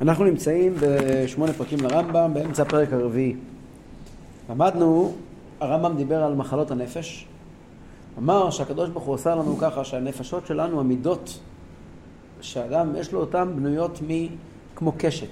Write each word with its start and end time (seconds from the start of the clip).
אנחנו 0.00 0.24
נמצאים 0.24 0.74
בשמונה 0.80 1.52
פרקים 1.52 1.78
לרמב"ם, 1.80 2.34
באמצע 2.34 2.62
הפרק 2.62 2.92
הרביעי. 2.92 3.36
למדנו, 4.50 5.12
הרמב"ם 5.60 5.96
דיבר 5.96 6.22
על 6.22 6.34
מחלות 6.34 6.70
הנפש. 6.70 7.26
אמר 8.18 8.50
שהקדוש 8.50 8.90
ברוך 8.90 9.04
הוא 9.04 9.14
עושה 9.14 9.34
לנו 9.34 9.56
ככה, 9.56 9.84
שהנפשות 9.84 10.46
שלנו, 10.46 10.80
המידות 10.80 11.38
שאדם 12.40 12.96
יש 12.96 13.12
לו 13.12 13.20
אותן 13.20 13.52
בנויות 13.56 14.00
מ... 14.08 14.26
כמו 14.76 14.92
קשת. 14.98 15.26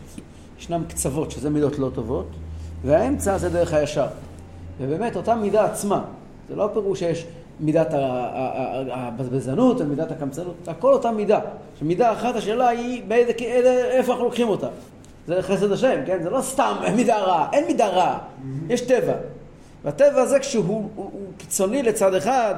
ישנן 0.58 0.82
קצוות, 0.88 1.30
שזה 1.30 1.50
מידות 1.50 1.78
לא 1.78 1.90
טובות, 1.94 2.28
והאמצע 2.84 3.38
זה 3.38 3.50
דרך 3.50 3.72
הישר. 3.72 4.06
ובאמת, 4.80 5.16
אותה 5.16 5.34
מידה 5.34 5.64
עצמה, 5.64 6.04
זה 6.48 6.56
לא 6.56 6.70
פירוש 6.72 6.98
שיש 6.98 7.26
מידת 7.60 7.88
הבזבזנות 8.90 9.80
ומידת 9.80 10.10
הקמצנות, 10.10 10.54
הכל 10.66 10.92
אותה 10.92 11.10
מידה. 11.10 11.40
שמידה 11.78 12.12
אחת, 12.12 12.36
השאלה 12.36 12.68
היא 12.68 13.02
באיזה, 13.08 13.32
איפה 13.90 14.12
אנחנו 14.12 14.24
לוקחים 14.24 14.48
אותה. 14.48 14.68
זה 15.26 15.42
חסד 15.42 15.72
השם, 15.72 16.00
כן? 16.06 16.22
זה 16.22 16.30
לא 16.30 16.40
סתם 16.40 16.76
מידה 16.96 17.18
רעה, 17.18 17.48
אין 17.52 17.66
מידה 17.66 17.88
רעה, 17.88 18.18
יש 18.68 18.80
טבע. 18.80 19.14
והטבע 19.84 20.22
הזה 20.22 20.38
כשהוא 20.38 20.64
הוא, 20.64 20.90
הוא 20.96 21.10
קיצוני 21.36 21.82
לצד 21.82 22.14
אחד, 22.14 22.54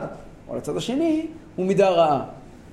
או 0.48 0.56
לצד 0.56 0.76
השני, 0.76 1.26
הוא 1.56 1.66
מידה 1.66 1.88
רעה. 1.88 2.24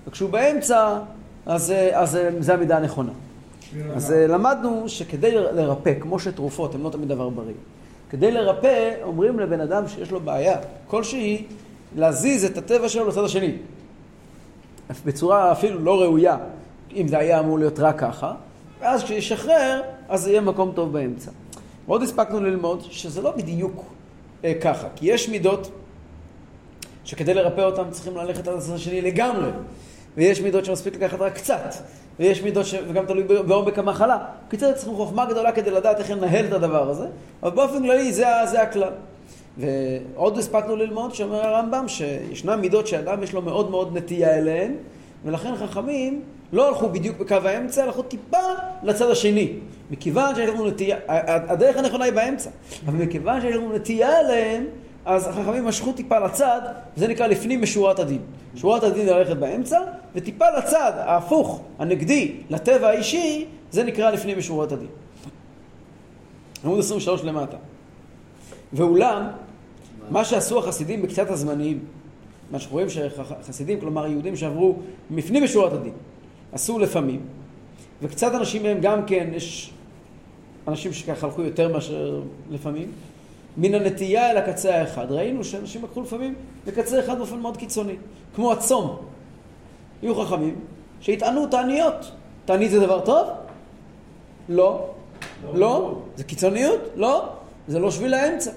וכשהוא 0.07 0.29
באמצע, 0.29 0.97
אז, 1.45 1.73
אז 1.93 2.19
זה 2.39 2.53
המידה 2.53 2.77
הנכונה. 2.77 3.11
אז 3.95 4.11
למדנו 4.11 4.89
שכדי 4.89 5.31
לרפא, 5.31 5.93
כמו 5.99 6.19
שתרופות 6.19 6.75
הן 6.75 6.81
לא 6.81 6.89
תמיד 6.89 7.09
דבר 7.09 7.29
בריא, 7.29 7.53
כדי 8.09 8.31
לרפא, 8.31 8.93
אומרים 9.03 9.39
לבן 9.39 9.59
אדם 9.59 9.87
שיש 9.87 10.11
לו 10.11 10.19
בעיה 10.19 10.57
כלשהי, 10.87 11.45
להזיז 11.95 12.45
את 12.45 12.57
הטבע 12.57 12.89
שלו 12.89 13.07
לצד 13.07 13.23
השני. 13.23 13.51
בצורה 15.05 15.51
אפילו 15.51 15.79
לא 15.79 16.01
ראויה, 16.01 16.37
אם 16.95 17.07
זה 17.07 17.17
היה 17.17 17.39
אמור 17.39 17.59
להיות 17.59 17.79
רק 17.79 17.99
ככה, 17.99 18.33
ואז 18.79 19.03
כשישחרר, 19.03 19.81
אז 20.09 20.27
יהיה 20.27 20.41
מקום 20.41 20.71
טוב 20.75 20.93
באמצע. 20.93 21.31
ועוד 21.87 22.01
הספקנו 22.01 22.39
ללמוד 22.39 22.81
שזה 22.89 23.21
לא 23.21 23.31
בדיוק 23.31 23.83
אה, 24.43 24.53
ככה, 24.61 24.87
כי 24.95 25.13
יש 25.13 25.29
מידות 25.29 25.71
שכדי 27.03 27.33
לרפא 27.33 27.61
אותן 27.61 27.83
צריכים 27.91 28.17
ללכת 28.17 28.47
על 28.47 28.57
הצד 28.57 28.73
השני 28.73 29.01
לגמרי, 29.01 29.49
ויש 30.17 30.41
מידות 30.41 30.65
שמספיק 30.65 30.95
לקחת 30.95 31.21
רק 31.21 31.33
קצת, 31.33 31.73
ויש 32.19 32.41
מידות 32.41 32.65
ש... 32.65 32.75
וגם 32.87 33.05
תלוי 33.05 33.23
בעומק 33.23 33.79
המחלה. 33.79 34.17
בקיצור, 34.47 34.73
צריכים 34.73 34.95
חוכמה 34.95 35.25
גדולה 35.25 35.51
כדי 35.51 35.71
לדעת 35.71 35.99
איך 35.99 36.11
לנהל 36.11 36.45
את 36.45 36.53
הדבר 36.53 36.89
הזה, 36.89 37.07
אבל 37.43 37.51
באופן 37.51 37.83
כללי 37.83 38.13
זה, 38.13 38.25
זה 38.51 38.61
הכלל. 38.61 38.91
ועוד 39.57 40.37
הספקנו 40.37 40.75
ללמוד, 40.75 41.15
שאומר 41.15 41.45
הרמב"ם, 41.45 41.87
שישנן 41.87 42.59
מידות 42.59 42.87
שאדם 42.87 43.23
יש 43.23 43.33
לו 43.33 43.41
מאוד 43.41 43.71
מאוד 43.71 43.97
נטייה 43.97 44.37
אליהן, 44.37 44.71
ולכן 45.25 45.55
חכמים 45.55 46.21
לא 46.53 46.67
הלכו 46.67 46.89
בדיוק 46.89 47.17
בקו 47.17 47.35
האמצע, 47.35 47.83
הלכו 47.83 48.01
טיפה 48.01 48.37
לצד 48.83 49.09
השני. 49.09 49.53
מכיוון 49.91 50.35
שיש 50.35 50.49
לנו 50.49 50.67
נטייה, 50.67 50.97
הדרך 51.07 51.77
הנכונה 51.77 52.05
היא 52.05 52.13
באמצע, 52.13 52.49
אבל 52.87 53.05
מכיוון 53.05 53.41
שיש 53.41 53.55
לנו 53.55 53.75
נטייה 53.75 54.19
אליהם, 54.19 54.65
אז 55.05 55.27
החכמים 55.27 55.65
משכו 55.65 55.93
טיפה 55.93 56.19
לצד, 56.19 56.61
וזה 56.97 57.07
נקרא 57.07 57.27
לפנים 57.27 57.61
משורת 57.61 57.99
הדין. 57.99 58.21
שורת 58.55 58.83
הדין 58.83 59.05
ללכת 59.05 59.37
באמצע, 59.37 59.79
וטיפה 60.15 60.45
לצד, 60.57 60.91
ההפוך, 60.95 61.61
הנגדי, 61.79 62.35
לטבע 62.49 62.87
האישי, 62.87 63.45
זה 63.71 63.83
נקרא 63.83 64.11
לפנים 64.11 64.37
משורת 64.37 64.71
הדין. 64.71 64.87
עמוד 66.65 66.79
23 66.79 67.23
למטה. 67.23 67.57
ואולם, 68.73 69.27
מה 70.09 70.25
שעשו 70.25 70.59
החסידים 70.59 71.01
בקצת 71.01 71.29
הזמניים, 71.29 71.79
מה 72.51 72.59
שאנחנו 72.59 72.73
רואים 72.73 72.87
שחסידים, 72.89 73.79
כלומר 73.79 74.07
יהודים 74.07 74.35
שעברו 74.35 74.75
מפנים 75.09 75.43
משורת 75.43 75.73
הדין, 75.73 75.93
עשו 76.51 76.79
לפעמים, 76.79 77.21
וקצת 78.01 78.33
אנשים 78.33 78.63
מהם 78.63 78.77
גם 78.81 79.05
כן, 79.05 79.29
יש 79.33 79.71
אנשים 80.67 80.93
שככה 80.93 81.27
הלכו 81.27 81.41
יותר 81.41 81.73
מאשר 81.73 82.21
לפעמים, 82.51 82.91
מן 83.57 83.75
הנטייה 83.75 84.31
אל 84.31 84.37
הקצה 84.37 84.75
האחד. 84.75 85.11
ראינו 85.11 85.43
שאנשים 85.43 85.83
לקחו 85.83 86.01
לפעמים 86.01 86.35
לקצה 86.67 86.99
אחד 86.99 87.17
באופן 87.17 87.39
מאוד 87.39 87.57
קיצוני, 87.57 87.95
כמו 88.35 88.51
הצום. 88.51 88.97
יהיו 90.03 90.15
חכמים 90.15 90.55
שיטענו 91.01 91.47
תעניות. 91.47 92.11
תענית 92.45 92.71
זה 92.71 92.79
דבר 92.79 92.99
טוב? 92.99 93.27
לא. 94.49 94.89
לא? 95.45 95.59
לא. 95.59 95.95
זה 96.15 96.23
קיצוניות? 96.23 96.81
לא. 96.95 97.29
זה 97.67 97.79
לא 97.79 97.91
שביל 97.91 98.13
האמצע. 98.13 98.51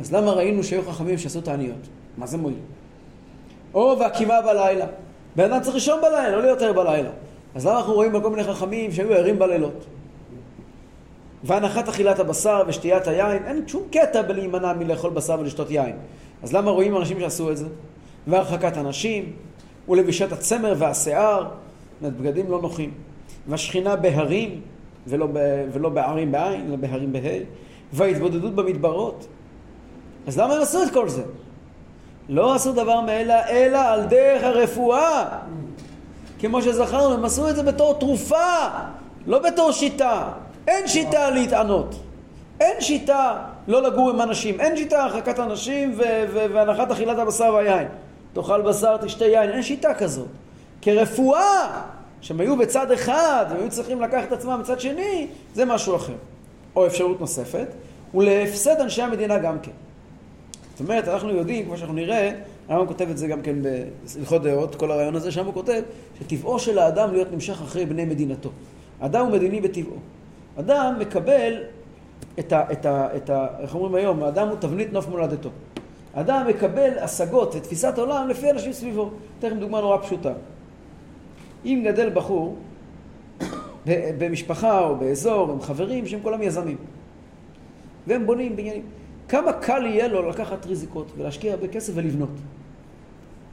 אז 0.00 0.12
למה 0.12 0.32
ראינו 0.32 0.64
שהיו 0.64 0.82
חכמים 0.82 1.18
שעשו 1.18 1.40
תעניות? 1.40 1.88
מה 2.18 2.26
זה 2.26 2.38
מועיל? 2.38 2.58
או 3.74 3.96
והקימה 4.00 4.40
בלילה. 4.40 4.86
בן 5.36 5.52
אדם 5.52 5.62
צריך 5.62 5.74
לישון 5.74 6.00
בלילה, 6.00 6.30
לא 6.30 6.42
ליותר 6.42 6.72
בלילה. 6.72 7.10
אז 7.54 7.66
למה 7.66 7.78
אנחנו 7.78 7.94
רואים 7.94 8.22
כל 8.22 8.30
מיני 8.30 8.44
חכמים 8.44 8.92
שהיו 8.92 9.12
ערים 9.12 9.38
בלילות? 9.38 9.84
והנחת 11.44 11.88
אכילת 11.88 12.18
הבשר 12.18 12.62
ושתיית 12.66 13.06
היין, 13.06 13.44
אין 13.44 13.68
שום 13.68 13.82
קטע 13.90 14.22
בלהימנע 14.22 14.72
מלאכול 14.72 15.10
בשר 15.10 15.36
ולשתות 15.40 15.70
יין. 15.70 15.96
אז 16.42 16.52
למה 16.52 16.70
רואים 16.70 16.96
אנשים 16.96 17.20
שעשו 17.20 17.50
את 17.50 17.56
זה? 17.56 17.66
והרחקת 18.26 18.76
הנשים, 18.76 19.32
ולבישת 19.88 20.32
הצמר 20.32 20.74
והשיער, 20.78 21.48
זאת 22.02 22.16
בגדים 22.16 22.50
לא 22.50 22.62
נוחים. 22.62 22.90
והשכינה 23.48 23.96
בהרים, 23.96 24.60
ולא, 25.06 25.26
ב, 25.32 25.38
ולא 25.72 25.88
בערים 25.88 26.32
בעין, 26.32 26.66
אלא 26.68 26.76
בהרים 26.76 27.12
בה', 27.12 27.38
וההתבודדות 27.92 28.54
במדברות. 28.54 29.26
אז 30.26 30.38
למה 30.38 30.54
הם 30.54 30.62
עשו 30.62 30.82
את 30.82 30.92
כל 30.92 31.08
זה? 31.08 31.22
לא 32.28 32.54
עשו 32.54 32.72
דבר 32.72 33.00
מאלה, 33.00 33.48
אלא 33.48 33.78
על 33.78 34.04
דרך 34.04 34.42
הרפואה. 34.42 35.24
כמו 36.38 36.62
שזכרנו, 36.62 37.14
הם 37.14 37.24
עשו 37.24 37.48
את 37.48 37.56
זה 37.56 37.62
בתור 37.62 37.94
תרופה, 37.94 38.68
לא 39.26 39.38
בתור 39.38 39.72
שיטה. 39.72 40.28
אין 40.68 40.88
שיטה 40.88 41.30
להתענות. 41.30 41.94
אין 42.60 42.80
שיטה 42.80 43.42
לא 43.68 43.82
לגור 43.82 44.10
עם 44.10 44.20
אנשים. 44.20 44.60
אין 44.60 44.76
שיטה 44.76 45.04
הרחקת 45.04 45.38
אנשים 45.38 45.94
והנחת 46.32 46.90
אכילת 46.90 47.18
הבשר 47.18 47.54
והיין. 47.54 47.88
תאכל 48.32 48.62
בשר, 48.62 48.96
תשתה 48.96 49.24
יין. 49.24 49.50
אין 49.50 49.62
שיטה 49.62 49.94
כזאת. 49.94 50.26
כרפואה, 50.82 51.82
שהם 52.20 52.40
היו 52.40 52.56
בצד 52.56 52.90
אחד 52.90 53.46
והם 53.48 53.60
היו 53.60 53.70
צריכים 53.70 54.02
לקחת 54.02 54.28
את 54.28 54.32
עצמם 54.32 54.58
בצד 54.62 54.80
שני, 54.80 55.26
זה 55.54 55.64
משהו 55.64 55.96
אחר. 55.96 56.14
או 56.76 56.86
אפשרות 56.86 57.20
נוספת, 57.20 57.66
ולהפסד 58.14 58.80
אנשי 58.80 59.02
המדינה 59.02 59.38
גם 59.38 59.58
כן. 59.62 59.70
זאת 60.76 60.80
אומרת, 60.80 61.08
אנחנו 61.08 61.30
יודעים, 61.30 61.64
כמו 61.64 61.76
שאנחנו 61.76 61.94
נראה, 61.94 62.32
הרמב"ם 62.68 62.86
כותב 62.86 63.10
את 63.10 63.18
זה 63.18 63.26
גם 63.26 63.42
כן 63.42 63.56
בהלכות 63.62 64.42
דעות, 64.42 64.74
כל 64.74 64.90
הרעיון 64.90 65.16
הזה, 65.16 65.32
שם 65.32 65.46
הוא 65.46 65.54
כותב 65.54 65.82
שטבעו 66.20 66.58
של 66.58 66.78
האדם 66.78 67.12
להיות 67.12 67.32
נמשך 67.32 67.62
אחרי 67.62 67.86
בני 67.86 68.04
מדינתו. 68.04 68.50
אדם 69.00 69.26
הוא 69.26 69.32
מדיני 69.32 69.60
בטבעו. 69.60 69.96
אדם 70.60 70.96
מקבל 70.98 71.62
את 72.38 72.52
ה... 72.52 72.72
את 72.72 72.86
ה, 72.86 73.16
את 73.16 73.30
ה 73.30 73.46
איך 73.60 73.74
אומרים 73.74 73.94
היום? 73.94 74.22
האדם 74.22 74.48
הוא 74.48 74.56
תבנית 74.60 74.92
נוף 74.92 75.08
מולדתו. 75.08 75.50
אדם 76.14 76.46
מקבל 76.48 76.98
השגות 76.98 77.54
ותפיסת 77.54 77.98
עולם 77.98 78.28
לפי 78.28 78.50
אנשים 78.50 78.72
סביבו. 78.72 79.10
אתן 79.38 79.46
לכם 79.48 79.58
דוגמה 79.58 79.80
נורא 79.80 79.98
פשוטה. 79.98 80.32
אם 81.64 81.82
גדל 81.86 82.10
בחור 82.10 82.56
במשפחה 83.86 84.80
או 84.80 84.96
באזור 84.96 85.52
עם 85.52 85.60
חברים 85.60 86.06
שהם 86.06 86.20
כולם 86.22 86.42
יזמים 86.42 86.76
והם 88.06 88.26
בונים 88.26 88.56
בניינים, 88.56 88.82
כמה 89.28 89.52
קל 89.52 89.86
יהיה 89.86 90.08
לו 90.08 90.28
לקחת 90.28 90.66
ריזיקות 90.66 91.06
ולהשקיע 91.18 91.52
הרבה 91.52 91.68
כסף 91.68 91.92
ולבנות. 91.96 92.28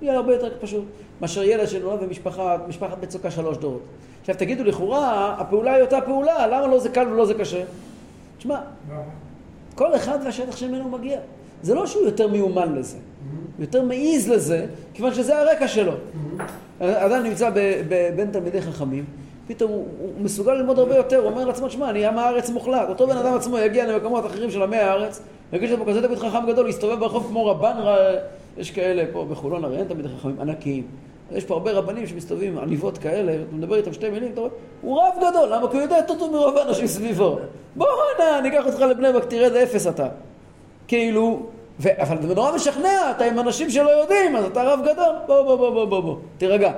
יהיה 0.01 0.15
הרבה 0.15 0.33
יותר 0.33 0.49
פשוט 0.61 0.83
מאשר 1.21 1.43
ילד 1.43 1.67
שנולד 1.67 2.03
במשפחה, 2.03 2.57
משפחת 2.67 3.03
מצוקה 3.03 3.31
שלוש 3.31 3.57
דורות. 3.57 3.81
עכשיו 4.21 4.35
תגידו, 4.35 4.63
לכאורה 4.63 5.35
הפעולה 5.39 5.73
היא 5.73 5.81
אותה 5.81 6.01
פעולה, 6.01 6.47
למה 6.47 6.67
לא 6.67 6.79
זה 6.79 6.89
קל 6.89 7.07
ולא 7.07 7.25
זה 7.25 7.33
קשה? 7.33 7.63
תשמע, 8.37 8.59
כל 9.75 9.95
אחד 9.95 10.19
והשטח 10.25 10.55
שממנו 10.55 10.89
מגיע. 10.89 11.19
זה 11.61 11.75
לא 11.75 11.87
שהוא 11.87 12.05
יותר 12.05 12.27
מיומן 12.27 12.75
לזה, 12.75 12.97
הוא 13.57 13.65
יותר 13.65 13.83
מעיז 13.83 14.29
לזה, 14.29 14.65
כיוון 14.93 15.13
שזה 15.13 15.39
הרקע 15.39 15.67
שלו. 15.67 15.93
אדם 16.79 17.23
נמצא 17.23 17.49
בין 18.15 18.31
תלמידי 18.31 18.61
חכמים, 18.61 19.05
פתאום 19.47 19.71
הוא, 19.71 19.87
הוא 19.99 20.11
מסוגל 20.21 20.53
ללמוד 20.53 20.79
הרבה 20.79 20.95
יותר, 20.95 21.17
הוא 21.17 21.25
אומר 21.25 21.45
לעצמו, 21.45 21.69
שמע, 21.69 21.89
אני 21.89 22.05
עם 22.05 22.17
הארץ 22.17 22.49
מוחלט. 22.49 22.89
אותו 22.89 23.07
בן 23.07 23.17
אדם 23.17 23.33
עצמו 23.33 23.57
יגיע 23.57 23.87
למקומות 23.87 24.25
אחרים 24.25 24.51
של 24.51 24.63
עמי 24.63 24.77
הארץ, 24.77 25.21
יגיד 25.53 25.69
לו 25.69 25.85
כזה 25.85 26.01
תלמיד 26.01 26.17
חכם 26.17 26.45
גדול, 26.47 26.65
להסתובב 26.65 26.99
ברחוב 26.99 27.27
כמו 27.27 27.45
רבן, 27.45 27.73
יש 28.57 28.71
כאלה 28.71 29.03
פה 29.13 29.25
בחולון, 29.31 29.65
הרי 29.65 29.77
אין 29.77 29.87
תלמידי 29.87 30.09
חכמים 30.09 30.39
ענקיים. 30.41 30.83
יש 31.31 31.43
פה 31.43 31.53
הרבה 31.53 31.71
רבנים 31.71 32.07
שמסתובבים 32.07 32.57
עם 32.57 32.63
עניבות 32.63 32.97
כאלה, 32.97 33.33
אתה 33.33 33.55
מדבר 33.55 33.75
איתם 33.75 33.93
שתי 33.93 34.09
מילים, 34.09 34.31
אתה 34.31 34.41
רואה, 34.41 34.51
הוא 34.81 35.01
רב 35.01 35.13
גדול, 35.17 35.49
למה? 35.53 35.69
כי 35.69 35.75
הוא 35.75 35.81
יודע 35.81 35.97
יותר 35.97 36.15
טוב 36.19 36.31
מרוב 36.31 36.57
האנשים 36.57 36.87
סביבו. 36.87 37.39
בוא 37.75 37.87
הנה, 38.15 38.39
אני 38.39 38.49
אקח 38.49 38.65
אותך 38.65 38.79
לבני 38.79 39.13
ברק, 39.13 39.25
תראה 39.25 39.45
איזה 39.45 39.63
אפס 39.63 39.87
אתה. 39.87 40.07
כאילו, 40.87 41.39
ו... 41.79 41.89
אבל 42.01 42.17
זה 42.27 42.35
נורא 42.35 42.55
משכנע, 42.55 43.11
אתה 43.11 43.25
עם 43.25 43.39
אנשים 43.39 43.69
שלא 43.69 43.89
יודעים, 43.89 44.35
אז 44.35 44.45
אתה 44.45 44.63
רב 44.63 44.79
גדול, 44.81 45.15
בוא 45.27 45.41
בוא 45.43 45.55
בוא 45.55 45.69
בוא 45.69 45.85
בוא, 45.85 45.99
בוא. 45.99 46.15
תירגע, 46.37 46.71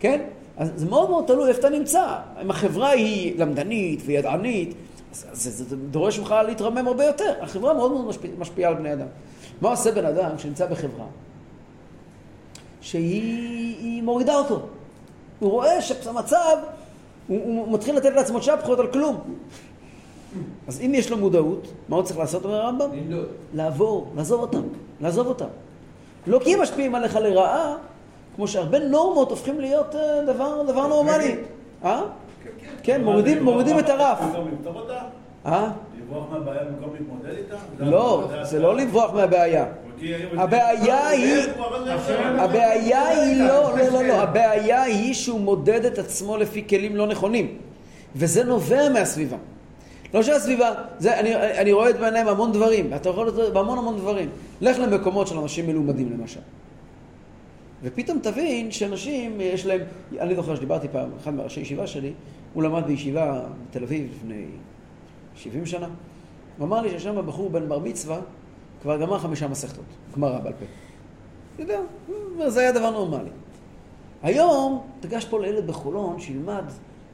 כן? 0.00 0.20
אז 0.56 0.72
זה 0.76 0.86
מאוד 0.86 1.10
מאוד 1.10 1.24
תלוי 1.26 1.48
איפה 1.48 1.60
אתה 1.60 1.68
נמצא. 1.68 2.06
אם 2.42 2.50
החברה 2.50 2.90
היא 2.90 3.34
למדנית 3.38 4.02
וידענית, 4.06 4.74
אז 5.24 5.42
זה, 5.42 5.50
זה, 5.50 5.64
זה 5.64 5.76
דורש 5.76 6.18
ממך 6.18 6.34
להתרמם 6.46 6.86
הרבה 6.86 7.04
יותר. 7.04 7.34
החברה 7.40 7.74
מאוד 7.74 7.92
מאוד 7.92 8.06
משפיע, 8.06 8.30
משפיעה 8.38 8.70
על 8.70 8.76
בני 8.76 8.92
אדם. 8.92 9.06
מה 9.60 9.70
עושה 9.70 9.92
בן 9.92 10.04
אדם 10.04 10.38
שנמצא 10.38 10.66
בחברה 10.66 11.06
שהיא 12.80 14.02
מורידה 14.02 14.34
אותו? 14.34 14.60
הוא 15.38 15.50
רואה 15.50 15.82
שהמצב 15.82 16.56
הוא, 17.28 17.44
הוא 17.44 17.72
מתחיל 17.72 17.96
לתת 17.96 18.12
לעצמו 18.14 18.40
צ'פחות 18.40 18.78
על 18.78 18.86
כלום. 18.86 19.20
אז 20.68 20.80
אם 20.80 20.92
יש 20.94 21.10
לו 21.10 21.16
מודעות, 21.16 21.66
מה 21.88 21.96
הוא 21.96 22.04
צריך 22.04 22.18
לעשות, 22.18 22.44
אומר 22.44 22.60
הרמב"ם? 22.60 22.90
לעבור, 23.54 24.12
לעזוב 24.16 24.40
אותם, 24.40 24.62
לעזוב 25.00 25.26
אותם. 25.26 25.46
לא 26.26 26.40
כי 26.44 26.54
הם 26.54 26.62
משפיעים 26.62 26.94
עליך 26.94 27.16
לרעה, 27.16 27.76
כמו 28.36 28.48
שהרבה 28.48 28.78
נורמות 28.78 29.30
הופכים 29.30 29.60
להיות 29.60 29.94
אה, 29.94 30.22
דבר, 30.26 30.62
דבר 30.62 30.86
נורמלי. 30.86 31.36
אה? 31.84 32.02
כן, 32.82 33.04
מורידים, 33.04 33.44
מורידים 33.44 33.78
את 33.78 33.88
הרף. 33.88 34.18
אה? 35.46 35.70
לברוח 36.00 36.30
מהבעיה 36.30 36.64
במקום 36.64 36.94
להתמודד 36.94 37.36
איתה? 37.38 37.56
לא, 37.78 38.28
זה 38.42 38.58
לא 38.58 38.76
לברוח 38.76 39.12
מהבעיה. 39.12 39.66
הבעיה 40.36 41.08
היא, 41.08 41.42
הבעיה 42.38 43.08
היא 43.08 43.42
לא, 43.42 43.78
לא, 43.78 43.88
לא, 43.92 44.02
לא, 44.02 44.14
הבעיה 44.14 44.82
היא 44.82 45.14
שהוא 45.14 45.40
מודד 45.40 45.84
את 45.84 45.98
עצמו 45.98 46.36
לפי 46.36 46.64
כלים 46.68 46.96
לא 46.96 47.06
נכונים. 47.06 47.58
וזה 48.16 48.44
נובע 48.44 48.88
מהסביבה. 48.88 49.36
לא 50.14 50.22
שהסביבה, 50.22 50.72
זה, 50.98 51.20
אני, 51.20 51.36
אני 51.36 51.72
רואה 51.72 51.90
את 51.90 51.98
בעיניים 52.00 52.28
המון 52.28 52.52
דברים, 52.52 52.94
אתה 52.94 53.08
יכול 53.08 53.26
לראות 53.26 53.52
בהמון 53.52 53.78
המון 53.78 53.96
דברים. 53.96 54.28
לך 54.60 54.78
למקומות 54.78 55.26
של 55.26 55.38
אנשים 55.38 55.66
מלומדים 55.66 56.12
למשל. 56.12 56.40
ופתאום 57.82 58.18
תבין 58.22 58.70
שאנשים, 58.70 59.40
יש 59.40 59.66
להם, 59.66 59.80
אני 60.20 60.34
זוכר 60.34 60.56
שדיברתי 60.56 60.88
פעם, 60.92 61.08
אחד 61.20 61.34
מראשי 61.34 61.60
ישיבה 61.60 61.86
שלי, 61.86 62.12
הוא 62.54 62.62
למד 62.62 62.86
בישיבה 62.86 63.42
בתל 63.70 63.82
אביב 63.82 64.10
לפני 64.14 64.44
70 65.34 65.66
שנה. 65.66 65.88
הוא 66.58 66.66
אמר 66.66 66.80
לי 66.80 66.90
ששם 66.90 67.26
בחור 67.26 67.50
בן 67.50 67.68
בר 67.68 67.78
מצווה 67.78 68.18
כבר 68.82 68.96
גמר 68.96 69.18
חמישה 69.18 69.48
מסכתות, 69.48 69.84
גמרא 70.16 70.38
בעל 70.38 70.52
פה. 70.52 70.64
יודע, 71.58 71.80
זה 72.46 72.60
היה 72.60 72.72
דבר 72.72 72.90
נורמלי. 72.90 73.30
היום, 74.22 74.82
תגש 75.00 75.24
פה 75.24 75.40
לילד 75.40 75.66
בחולון 75.66 76.20
שילמד 76.20 76.64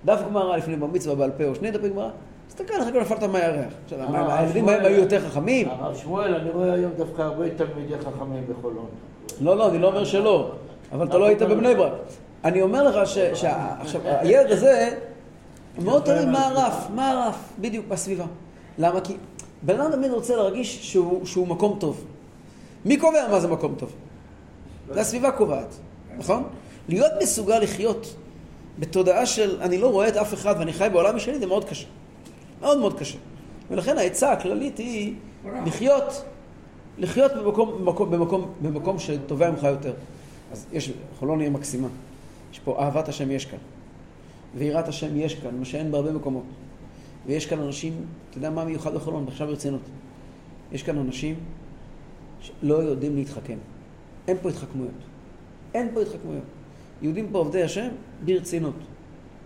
דף 0.04 0.20
גמרא 0.26 0.56
לפני 0.56 0.76
בר 0.76 0.86
מצווה 0.86 1.14
בעל 1.14 1.30
פה, 1.30 1.44
או 1.44 1.54
שני 1.54 1.70
דפי 1.70 1.88
גמרא, 1.88 2.08
תסתכל, 2.48 2.74
אחר 2.82 2.90
כך 2.90 2.96
נפלת 2.96 3.22
מהירח. 3.22 3.72
הילדים 4.08 4.66
בהם 4.66 4.84
היו 4.84 5.00
יותר 5.00 5.20
חכמים? 5.20 5.68
הרב 5.68 5.96
שמואל, 5.96 6.34
אני 6.34 6.50
רואה 6.50 6.72
היום 6.72 6.92
דווקא 6.96 7.22
הרבה 7.22 7.50
תלמידי 7.50 7.98
חכמים 7.98 8.44
בחולון. 8.50 8.86
לא, 9.40 9.56
לא, 9.56 9.68
אני 9.68 9.78
לא 9.78 9.86
אומר 9.88 10.04
שלא, 10.04 10.50
אבל 10.92 11.06
אתה 11.06 11.18
לא 11.18 11.26
היית 11.26 11.42
בבני 11.42 11.74
ברק. 11.74 11.92
אני 12.44 12.62
אומר 12.62 12.82
לך 12.88 13.08
שעכשיו, 13.08 14.00
הילד 14.04 14.50
הזה, 14.50 14.98
מאוד 15.78 16.02
תלוי 16.02 16.24
מה 16.24 16.46
הרף, 16.46 16.86
מה 16.94 17.10
הרף, 17.10 17.36
בדיוק, 17.60 17.86
בסביבה. 17.88 18.24
למה? 18.78 19.00
כי 19.00 19.16
בן 19.62 19.80
אדם 19.80 19.92
תמיד 19.92 20.10
רוצה 20.10 20.36
להרגיש 20.36 20.92
שהוא, 20.92 21.26
שהוא 21.26 21.48
מקום 21.48 21.76
טוב. 21.80 22.04
מי 22.84 22.96
קובע 22.96 23.28
מה 23.30 23.40
זה 23.40 23.48
מקום 23.48 23.74
טוב? 23.78 23.90
זה 24.90 25.00
הסביבה 25.00 25.30
קובעת, 25.30 25.74
נכון? 26.18 26.44
להיות 26.88 27.12
מסוגל 27.22 27.58
לחיות 27.58 28.14
בתודעה 28.78 29.26
של 29.26 29.62
אני 29.62 29.78
לא 29.78 29.90
רואה 29.90 30.08
את 30.08 30.16
אף 30.16 30.34
אחד 30.34 30.54
ואני 30.58 30.72
חי 30.72 30.88
בעולם 30.92 31.16
משלי 31.16 31.38
זה 31.38 31.46
מאוד 31.46 31.64
קשה. 31.64 31.86
מאוד 32.60 32.78
מאוד 32.78 32.98
קשה. 32.98 33.18
ולכן 33.70 33.98
העצה 33.98 34.32
הכללית 34.32 34.78
היא 34.78 35.14
לחיות, 35.66 36.24
לחיות 36.98 37.32
במקום, 37.32 37.84
במקום, 37.84 38.10
במקום, 38.10 38.52
במקום 38.62 38.98
שתובע 38.98 39.50
ממך 39.50 39.62
יותר. 39.62 39.92
אז 40.52 40.66
יש, 40.72 40.92
חולון 41.18 41.40
היא 41.40 41.50
מקסימה. 41.50 41.88
יש 42.52 42.58
פה 42.58 42.82
אהבת 42.82 43.08
השם 43.08 43.30
יש 43.30 43.44
כאן. 43.44 43.58
ויראת 44.54 44.88
השם 44.88 45.16
יש 45.16 45.34
כאן, 45.34 45.58
מה 45.58 45.64
שאין 45.64 45.92
בהרבה 45.92 46.12
מקומות. 46.12 46.44
ויש 47.26 47.46
כאן 47.46 47.60
אנשים, 47.60 47.92
אתה 48.30 48.38
יודע 48.38 48.50
מה 48.50 48.64
מיוחד 48.64 48.94
בחולון? 48.94 49.24
עכשיו 49.28 49.46
ברצינות. 49.48 49.80
יש 50.72 50.82
כאן 50.82 50.98
אנשים 50.98 51.34
שלא 52.40 52.74
יודעים 52.74 53.16
להתחכם. 53.16 53.58
אין 54.28 54.36
פה 54.42 54.48
התחכמויות. 54.48 54.92
אין 55.74 55.88
פה 55.94 56.02
התחכמויות. 56.02 56.44
יהודים 57.02 57.28
פה 57.32 57.38
עובדי 57.38 57.62
השם 57.62 57.88
ברצינות. 58.24 58.74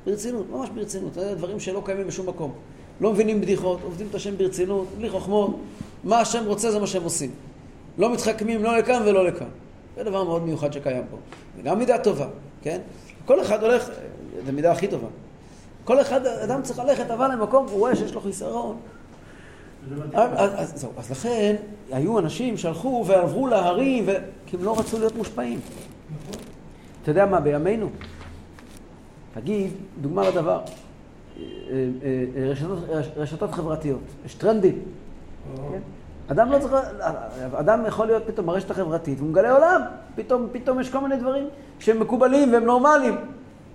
ברצינות, 0.06 0.50
ממש 0.50 0.68
ברצינות. 0.70 1.14
זה 1.14 1.34
דברים 1.34 1.60
שלא 1.60 1.82
קיימים 1.84 2.06
בשום 2.06 2.28
מקום. 2.28 2.52
לא 3.00 3.12
מבינים 3.12 3.40
בדיחות, 3.40 3.80
עובדים 3.82 4.06
את 4.10 4.14
השם 4.14 4.36
ברצינות, 4.36 4.86
בלי 4.98 5.10
חוכמות. 5.10 5.56
מה 6.04 6.20
השם 6.20 6.44
רוצה 6.46 6.70
זה 6.70 6.78
מה 6.78 6.86
שהם 6.86 7.02
עושים. 7.02 7.30
לא 7.98 8.12
מתחכמים 8.12 8.62
לא 8.62 8.78
לכאן 8.78 9.02
ולא 9.06 9.26
לכאן. 9.26 9.48
זה 9.96 10.04
דבר 10.04 10.24
מאוד 10.24 10.42
מיוחד 10.42 10.72
שקיים 10.72 11.04
פה. 11.10 11.16
וגם 11.58 11.78
מידה 11.78 11.98
טובה, 11.98 12.26
כן? 12.62 12.80
כל 13.24 13.40
אחד 13.40 13.62
הולך, 13.62 13.90
זו 14.46 14.52
מידה 14.52 14.72
הכי 14.72 14.88
טובה. 14.88 15.08
כל 15.84 16.00
אחד, 16.00 16.26
אדם 16.26 16.62
צריך 16.62 16.78
ללכת 16.78 17.10
אבל 17.10 17.32
למקום, 17.32 17.66
הוא 17.70 17.78
רואה 17.78 17.96
שיש 17.96 18.14
לו 18.14 18.20
חיסרון. 18.20 18.76
אז, 20.14 20.30
אז, 20.36 20.74
אז, 20.74 20.86
אז 20.96 21.10
לכן, 21.10 21.56
היו 21.92 22.18
אנשים 22.18 22.56
שהלכו 22.56 23.04
ועברו 23.06 23.46
להרים, 23.46 24.04
ו... 24.06 24.12
כי 24.46 24.56
הם 24.56 24.64
לא 24.64 24.78
רצו 24.78 24.98
להיות 24.98 25.16
מושפעים. 25.16 25.60
אתה 27.02 27.10
יודע 27.10 27.26
מה, 27.26 27.40
בימינו, 27.40 27.88
תגיד, 29.34 29.70
דוגמה 30.00 30.28
לדבר, 30.28 30.60
אה, 30.60 31.42
אה, 32.36 32.50
רשתות, 32.50 32.78
רשתות 33.16 33.52
חברתיות, 33.52 34.00
יש 34.26 34.34
טרנדים. 34.34 34.82
כן? 35.72 35.80
אדם 36.28 36.52
לא 36.52 36.58
צריך, 36.58 36.72
אדם 37.54 37.84
יכול 37.86 38.06
להיות 38.06 38.22
פתאום 38.26 38.46
ברשת 38.46 38.70
החברתית, 38.70 39.18
והוא 39.18 39.30
מגלה 39.30 39.52
עולם, 39.52 39.80
פתאום, 40.14 40.48
פתאום 40.52 40.80
יש 40.80 40.90
כל 40.90 41.00
מיני 41.00 41.16
דברים 41.16 41.48
שהם 41.78 42.00
מקובלים 42.00 42.52
והם 42.52 42.64
נורמליים. 42.64 43.14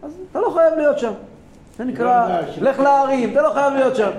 אז 0.04 0.12
אתה 0.32 0.40
לא 0.40 0.52
חייב 0.54 0.74
להיות 0.78 1.00
שם. 1.00 1.14
זה 1.78 1.84
נקרא, 1.84 2.42
לך 2.62 2.80
להרים, 2.80 3.32
אתה 3.32 3.42
לא 3.42 3.54
חייב 3.54 3.74
להיות 3.74 3.96
שם. 3.96 4.12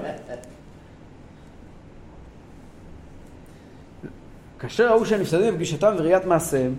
כאשר 4.59 4.93
ראו 4.93 5.07
שהנפסדים 5.07 5.55
בפגישתם 5.55 5.95
וראיית 5.99 6.25
מעשיהם, 6.25 6.75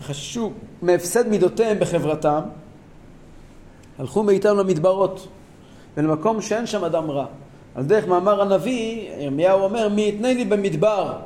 וחששו 0.00 0.52
מהפסד 0.82 1.28
מידותיהם 1.28 1.78
בחברתם, 1.78 2.40
הלכו 3.98 4.22
מאיתנו 4.22 4.54
למדברות, 4.54 5.28
ולמקום 5.96 6.40
שאין 6.40 6.66
שם 6.66 6.84
אדם 6.84 7.10
רע. 7.10 7.26
על 7.74 7.84
דרך 7.84 8.06
מאמר 8.06 8.42
הנביא, 8.42 9.10
ירמיהו 9.18 9.60
אומר, 9.60 9.88
מי 9.88 10.08
יתנה 10.08 10.32
לי 10.32 10.44
במדבר? 10.44 11.18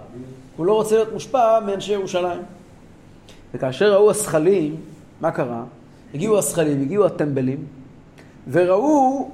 הוא 0.57 0.67
לא 0.67 0.73
רוצה 0.73 0.95
להיות 0.95 1.13
מושפע 1.13 1.61
מאנשי 1.61 1.93
ירושלים. 1.93 2.43
וכאשר 3.55 3.95
ראו 3.95 4.11
השכלים, 4.11 4.77
מה 5.21 5.31
קרה? 5.31 5.63
הגיעו 6.15 6.39
השכלים, 6.39 6.83
הגיעו 6.83 7.07
הטמבלים, 7.07 7.67
וראו 8.51 9.29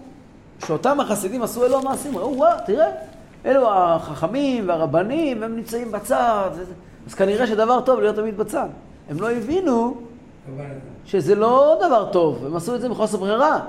שאותם 0.67 1.00
החסידים 1.00 1.43
עשו 1.43 1.67
אלו 1.67 1.78
המעשים, 1.78 2.19
ראו, 2.19 2.37
וואה, 2.37 2.61
תראה, 2.67 2.90
אלו 3.46 3.73
החכמים 3.73 4.69
והרבנים, 4.69 5.43
הם 5.43 5.56
נמצאים 5.56 5.93
בצד, 5.93 6.50
אז 7.06 7.14
כנראה 7.14 7.46
שדבר 7.46 7.81
טוב 7.81 8.00
להיות 8.00 8.17
תמיד 8.17 8.37
בצד. 8.37 8.69
הם 9.08 9.20
לא 9.20 9.31
הבינו 9.31 9.96
שזה 11.05 11.34
לא 11.34 11.81
דבר 11.87 12.12
טוב, 12.12 12.46
הם 12.46 12.56
עשו 12.56 12.75
את 12.75 12.81
זה 12.81 12.88
מחוסר 12.88 13.19
ברירה. 13.19 13.61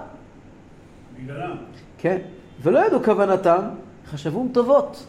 בגללם. 1.24 1.58
כן, 1.98 2.18
ולא 2.62 2.86
ידעו 2.86 3.04
כוונתם, 3.04 3.62
חשבום 4.12 4.50
טובות. 4.54 5.06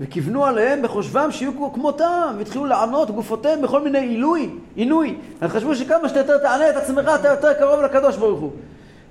וכיוונו 0.00 0.44
עליהם 0.44 0.82
בחושבם 0.82 1.32
שיהיו 1.32 1.72
כמותם, 1.72 2.34
והתחילו 2.38 2.64
לענות 2.64 3.10
גופותיהם 3.10 3.62
בכל 3.62 3.80
מיני 3.80 3.98
עילוי, 3.98 4.50
עינוי. 4.76 5.18
הם 5.40 5.48
חשבו 5.48 5.74
שכמה 5.76 6.08
שאתה 6.08 6.18
יותר 6.18 6.38
תענה 6.38 6.70
את 6.70 6.76
עצמך, 6.76 7.10
אתה 7.20 7.28
יותר 7.28 7.54
קרוב 7.54 7.80
לקדוש 7.80 8.16
ברוך 8.16 8.40
הוא. 8.40 8.50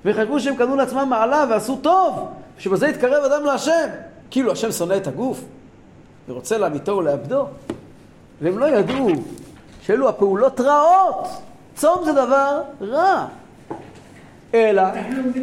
וחשבו 0.06 0.40
שהם 0.40 0.56
קנו 0.56 0.76
לעצמם 0.76 1.08
מעלה 1.10 1.46
ועשו 1.50 1.76
טוב, 1.76 2.30
שבזה 2.58 2.88
יתקרב 2.88 3.24
אדם 3.24 3.46
להשם. 3.46 3.88
כאילו 4.32 4.52
השם 4.52 4.72
שונא 4.72 4.94
את 4.94 5.08
הגוף, 5.08 5.42
ורוצה 6.30 6.58
להמיתו 6.58 6.98
ולאבדו. 6.98 7.46
והם 8.42 8.60
לא 8.60 8.66
ידעו 8.66 9.10
שאלו 9.82 10.10
הפעולות 10.10 10.62
רעות. 10.62 11.28
צום 11.76 12.06
זה 12.06 12.12
דבר 12.12 12.62
רע. 12.82 13.26
אלא, 14.54 14.84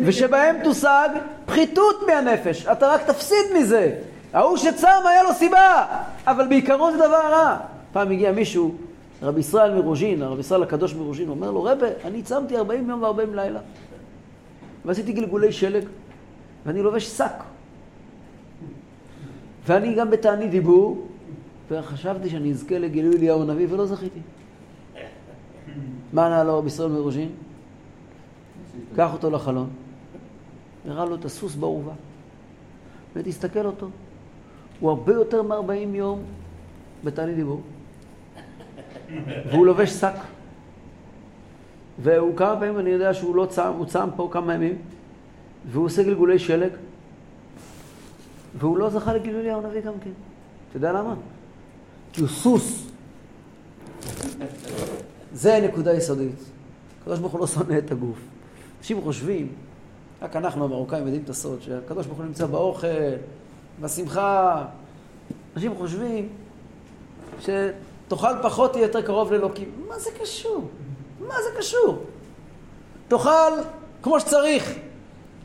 ושבהם 0.05 0.57
תושג 0.65 1.09
פחיתות 1.47 2.03
מהנפש. 2.07 2.67
אתה 2.67 2.89
רק 2.89 3.03
תפסיד 3.03 3.47
מזה. 3.59 3.93
ההוא 4.35 4.57
שצם 4.57 4.89
היה 5.09 5.23
לו 5.23 5.33
סיבה, 5.33 5.87
אבל 6.27 6.49
בעיקרון 6.49 6.93
זה 6.93 6.99
דבר 6.99 7.33
רע. 7.33 7.59
פעם 7.93 8.11
הגיע 8.11 8.33
מישהו, 8.33 8.75
רבי 9.23 9.41
ישראל 9.41 9.75
מרוז'ין, 9.75 10.23
הרבי 10.23 10.41
ישראל 10.41 10.63
הקדוש 10.63 10.95
מרוז'ין, 10.95 11.29
אומר 11.29 11.51
לו, 11.51 11.63
רבה, 11.63 11.87
אני 12.05 12.23
צמתי 12.23 12.57
40 12.57 12.91
יום 12.91 13.03
ו-40 13.03 13.35
לילה. 13.35 13.61
ועשיתי 14.85 15.13
גלגולי 15.13 15.53
שלג, 15.53 15.85
ואני 16.67 16.83
לובש 16.83 17.05
שק. 17.05 17.43
ואני 19.67 19.95
גם 19.95 20.11
בתענית 20.11 20.51
דיבור, 20.51 21.07
וחשבתי 21.71 22.31
שאני 22.31 22.51
אזכה 22.51 22.79
לגילוי 22.79 23.17
אליהו 23.17 23.43
הנביא, 23.43 23.67
ולא 23.71 23.87
זכיתי. 23.87 24.21
מה 26.13 26.27
ענה 26.27 26.45
לו 26.45 26.59
רבי 26.59 26.67
ישראל 26.67 26.89
מרוז'ין? 26.89 27.29
קח 28.97 29.13
אותו 29.13 29.31
לחלון, 29.31 29.71
הראה 30.89 31.05
לו 31.05 31.15
את 31.15 31.25
הסוס 31.25 31.55
באורווה, 31.55 31.95
ותסתכל 33.17 33.67
אותו. 33.67 33.89
הוא 34.81 34.91
הרבה 34.91 35.13
יותר 35.13 35.43
מ-40 35.43 35.97
יום 35.97 36.23
בתענית 37.05 37.37
דיבור, 37.37 37.63
והוא 39.51 39.67
לובש 39.67 39.91
שק. 39.91 40.15
והוא 42.03 42.37
כמה 42.37 42.57
פעמים, 42.57 42.79
אני 42.79 42.91
יודע 42.91 43.15
שהוא 43.15 43.37
לא 43.37 43.47
צם, 43.51 43.73
הוא 43.79 43.87
צם 43.87 44.09
פה 44.17 44.29
כמה 44.33 44.55
ימים, 44.55 44.79
והוא 45.71 45.87
עושה 45.87 46.03
גלגולי 46.03 46.39
שלג, 46.39 46.71
והוא 48.59 48.79
לא 48.79 48.91
זכה 48.91 49.15
לגילוי 49.15 49.41
אליהו 49.41 49.65
הנביא 49.65 49.81
גם 49.81 49.93
כן. 50.05 50.11
אתה 50.69 50.77
יודע 50.77 50.93
למה? 50.93 51.15
כי 52.13 52.21
הוא 52.21 52.29
סוס. 52.29 52.87
זה 55.33 55.69
נקודה 55.69 55.95
יסודית. 55.95 56.45
הקדוש 57.01 57.19
ברוך 57.19 57.33
הוא 57.33 57.41
לא 57.41 57.47
שונא 57.47 57.79
את 57.79 57.91
הגוף. 57.91 58.19
אנשים 58.79 59.01
חושבים, 59.01 59.49
רק 60.23 60.37
אנחנו 60.37 60.65
המרוקאים 60.65 61.05
יודעים 61.05 61.23
את 61.25 61.31
הסוד, 61.31 61.63
שהקדוש 61.63 62.07
ברוך 62.07 62.19
הוא 62.19 62.27
נמצא 62.27 62.47
באוכל, 62.47 62.87
בשמחה. 63.81 64.65
אנשים 65.57 65.75
חושבים 65.75 66.29
שתאכל 67.41 68.33
פחות 68.43 68.73
תהיה 68.73 68.83
יותר 68.83 69.03
קרוב 69.03 69.33
לאלוקים. 69.33 69.71
מה 69.89 69.99
זה 69.99 70.11
קשור? 70.21 70.69
מה 71.21 71.35
זה 71.43 71.59
קשור? 71.59 71.99
תאכל 73.09 73.53
כמו 74.03 74.21
שצריך, 74.21 74.75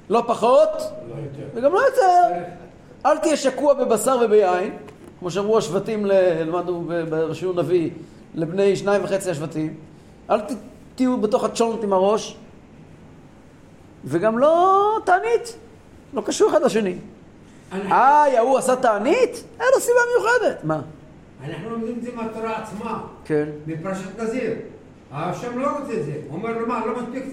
לא 0.09 0.23
פחות 0.27 0.69
וגם 1.53 1.73
לא 1.73 1.79
יותר. 1.79 2.45
אל 3.05 3.17
תהיה 3.17 3.37
שקוע 3.37 3.73
בבשר 3.73 4.17
וביין, 4.25 4.77
כמו 5.19 5.31
שאמרו 5.31 5.57
השבטים, 5.57 6.05
למדנו 6.05 6.83
ברשיון 7.09 7.59
נביא, 7.59 7.89
לבני 8.35 8.75
שניים 8.75 9.03
וחצי 9.03 9.29
השבטים. 9.29 9.77
אל 10.29 10.39
תהיו 10.95 11.17
בתוך 11.17 11.43
הצ'ולנט 11.43 11.83
עם 11.83 11.93
הראש, 11.93 12.37
וגם 14.05 14.37
לא 14.37 14.97
תענית. 15.05 15.55
לא 16.13 16.21
קשור 16.21 16.49
אחד 16.49 16.61
לשני. 16.61 16.95
איי, 17.73 18.37
ההוא 18.37 18.57
עשה 18.57 18.75
תענית? 18.75 19.43
אין 19.59 19.67
לו 19.75 19.81
סיבה 19.81 19.99
מיוחדת. 20.17 20.63
מה? 20.63 20.81
אנחנו 21.49 21.69
לומדים 21.69 21.95
את 21.97 22.03
זה 22.03 22.09
מהתורה 22.15 22.57
עצמה. 22.57 23.01
כן. 23.25 23.45
מפרשת 23.67 24.19
נזיר. 24.19 24.51
השם 25.13 25.59
לא 25.59 25.67
רוצה 25.79 25.93
את 25.93 26.05
זה. 26.05 26.11
הוא 26.29 26.37
אומר 26.37 26.51
לו, 26.51 26.67
מה, 26.67 26.85
לא 26.85 27.01
מספיק 27.01 27.23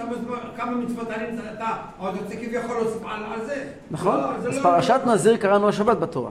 כמה 0.57 0.71
מצוות 0.71 1.11
אני 1.11 1.25
אתה 1.55 1.67
עוד 1.99 2.15
רוצה 2.23 2.37
כביכול 2.37 2.77
להוסיף 2.77 3.03
על 3.07 3.47
זה? 3.47 3.65
נכון. 3.91 4.17
לא, 4.21 4.31
אז 4.35 4.45
לא- 4.57 4.63
פרשת 4.63 5.01
נזיר 5.07 5.37
קראנו 5.37 5.69
השבת 5.69 5.97
בתורה. 5.99 6.31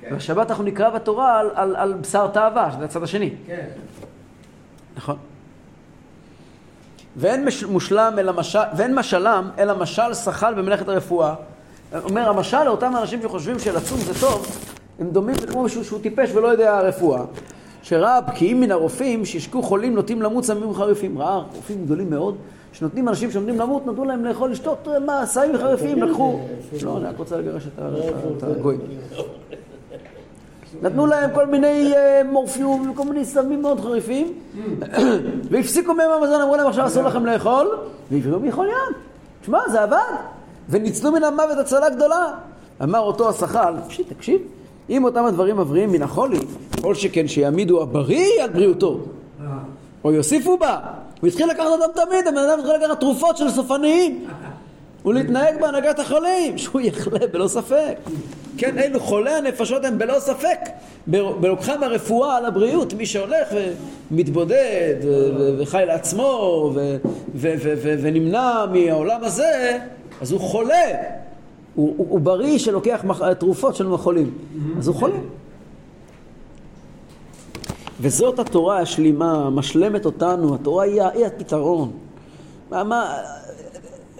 כן. 0.00 0.08
והשבת 0.14 0.50
אנחנו 0.50 0.64
נקרא 0.64 0.90
בתורה 0.90 1.40
על- 1.40 1.50
על 1.54 1.76
על 1.76 1.92
בשר 1.92 2.26
תאווה, 2.28 2.72
שזה 2.72 2.84
הצד 2.84 3.02
השני. 3.02 3.34
כן. 3.46 3.66
נכון. 4.96 5.16
ואין 7.16 7.44
מש- 7.44 7.64
מושלם 7.64 8.14
אלא 8.18 8.32
משל, 8.32 8.58
ואין 8.76 8.94
משלם 8.94 9.50
אלא 9.58 9.78
משל 9.78 10.14
שחל 10.14 10.54
במלאכת 10.54 10.88
הרפואה. 10.88 11.34
אומר 12.02 12.28
המשל 12.28 12.64
לאותם 12.64 12.96
אנשים 12.96 13.22
שחושבים 13.22 13.58
שלצום 13.58 13.98
זה 13.98 14.20
טוב, 14.20 14.46
הם 14.98 15.10
דומים 15.10 15.36
כמו 15.36 15.62
מישהו 15.62 15.84
שהוא 15.84 16.00
טיפש 16.00 16.30
ולא 16.34 16.48
יודע 16.48 16.80
רפואה. 16.80 17.22
שראה 17.82 18.20
בקיאים 18.20 18.60
מן 18.60 18.70
הרופאים 18.70 19.24
שהשקו 19.24 19.62
חולים 19.62 19.94
נוטים 19.94 20.22
למות 20.22 20.44
סמים 20.44 20.74
חריפים. 20.74 21.18
ראה 21.18 21.42
רופאים 21.56 21.84
גדולים 21.84 22.10
מאוד, 22.10 22.36
שנותנים 22.72 23.08
אנשים 23.08 23.30
שעומדים 23.30 23.58
למות, 23.58 23.86
נתנו 23.86 24.04
להם 24.04 24.24
לאכול, 24.24 24.50
לשתות, 24.50 24.88
מה, 25.06 25.26
סמים 25.26 25.58
חריפים, 25.58 26.02
לקחו. 26.02 26.38
לא, 26.82 26.96
אני 26.96 27.06
רק 27.06 27.18
רוצה 27.18 27.36
לגרש 27.36 27.66
את 28.36 28.42
הגויים. 28.42 28.80
נתנו 30.82 31.06
להם 31.06 31.30
כל 31.34 31.46
מיני 31.46 31.92
אה, 31.96 32.22
מורפיום 32.30 32.90
וכל 32.90 33.04
מיני 33.04 33.24
סמים 33.24 33.62
מאוד 33.62 33.80
חריפים 33.80 34.32
והפסיקו 35.50 35.94
מהם 35.94 36.10
המזון, 36.10 36.40
אמרו 36.40 36.56
להם 36.56 36.66
עכשיו 36.66 36.86
אסור 36.86 37.02
לכם 37.02 37.26
לאכול 37.26 37.68
והביאו 38.10 38.40
מאכול 38.40 38.66
ים. 38.66 38.94
שמע, 39.42 39.58
זה 39.68 39.82
עבד. 39.82 40.34
וניצלו 40.68 41.12
מן 41.12 41.24
המוות 41.24 41.58
הצלה 41.58 41.90
גדולה. 41.90 42.32
אמר 42.82 43.00
אותו 43.00 43.28
השחל, 43.28 43.74
תקשיב, 44.08 44.40
אם 44.90 45.04
אותם 45.04 45.24
הדברים 45.24 45.56
מבריאים 45.56 45.92
מן 45.92 46.02
החולי, 46.02 46.38
כל 46.80 46.94
שכן 46.94 47.28
שיעמידו 47.28 47.82
הבריא 47.82 48.42
על 48.42 48.50
בריאותו. 48.50 49.00
או 50.04 50.12
יוסיפו 50.12 50.56
בה, 50.58 50.78
הוא 51.20 51.28
התחיל 51.28 51.50
לקחת 51.50 51.66
אותם 51.66 52.00
תמיד, 52.04 52.26
הבן 52.26 52.38
אדם 52.38 52.58
התחיל 52.58 52.74
לקחת 52.74 53.00
תרופות 53.00 53.36
של 53.36 53.50
סופניים 53.50 54.26
ולהתנהג 55.04 55.60
בהנהגת 55.60 55.98
החולים, 55.98 56.58
שהוא 56.58 56.80
יחלה 56.80 57.26
בלא 57.32 57.48
ספק. 57.48 57.96
כן, 58.58 58.78
אלו 58.78 59.00
חולי 59.00 59.30
הנפשות 59.30 59.84
הם 59.84 59.98
בלא 59.98 60.20
ספק, 60.20 60.58
בלוקחם 61.06 61.82
הרפואה 61.82 62.36
על 62.36 62.46
הבריאות, 62.46 62.94
מי 62.94 63.06
שהולך 63.06 63.48
ומתבודד 64.10 64.94
וחי 65.58 65.82
לעצמו 65.86 66.72
ונמנע 67.80 68.64
מהעולם 68.72 69.24
הזה, 69.24 69.78
אז 70.20 70.32
הוא 70.32 70.40
חולה. 70.40 70.86
הוא, 71.74 71.94
הוא, 71.96 72.06
הוא 72.10 72.20
בריא 72.20 72.58
שלוקח 72.58 73.00
מח... 73.04 73.32
תרופות 73.32 73.76
של 73.76 73.96
חולים, 73.96 74.38
אז 74.78 74.88
הוא 74.88 74.96
חולה. 74.96 75.18
וזאת 78.00 78.38
התורה 78.38 78.78
השלימה, 78.78 79.50
משלמת 79.50 80.06
אותנו, 80.06 80.54
התורה 80.54 80.84
היא, 80.84 81.02
היא 81.02 81.26
הפתרון. 81.26 81.92
מה, 82.70 82.84
מה, 82.84 83.18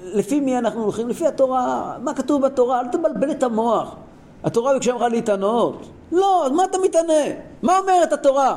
לפי 0.04 0.40
מי 0.40 0.58
אנחנו 0.58 0.82
הולכים? 0.82 1.08
לפי 1.08 1.26
התורה. 1.26 1.96
מה 2.02 2.14
כתוב 2.14 2.42
בתורה? 2.42 2.80
אל 2.80 2.86
תבלבל 2.88 3.30
את 3.30 3.42
המוח. 3.42 3.96
התורה 4.44 4.74
ביקשה 4.74 4.92
ממך 4.92 5.02
להתענות. 5.02 5.86
לא, 6.12 6.46
אז 6.46 6.52
מה 6.52 6.64
אתה 6.64 6.78
מתענה? 6.84 7.24
מה 7.62 7.78
אומרת 7.78 8.12
התורה? 8.12 8.56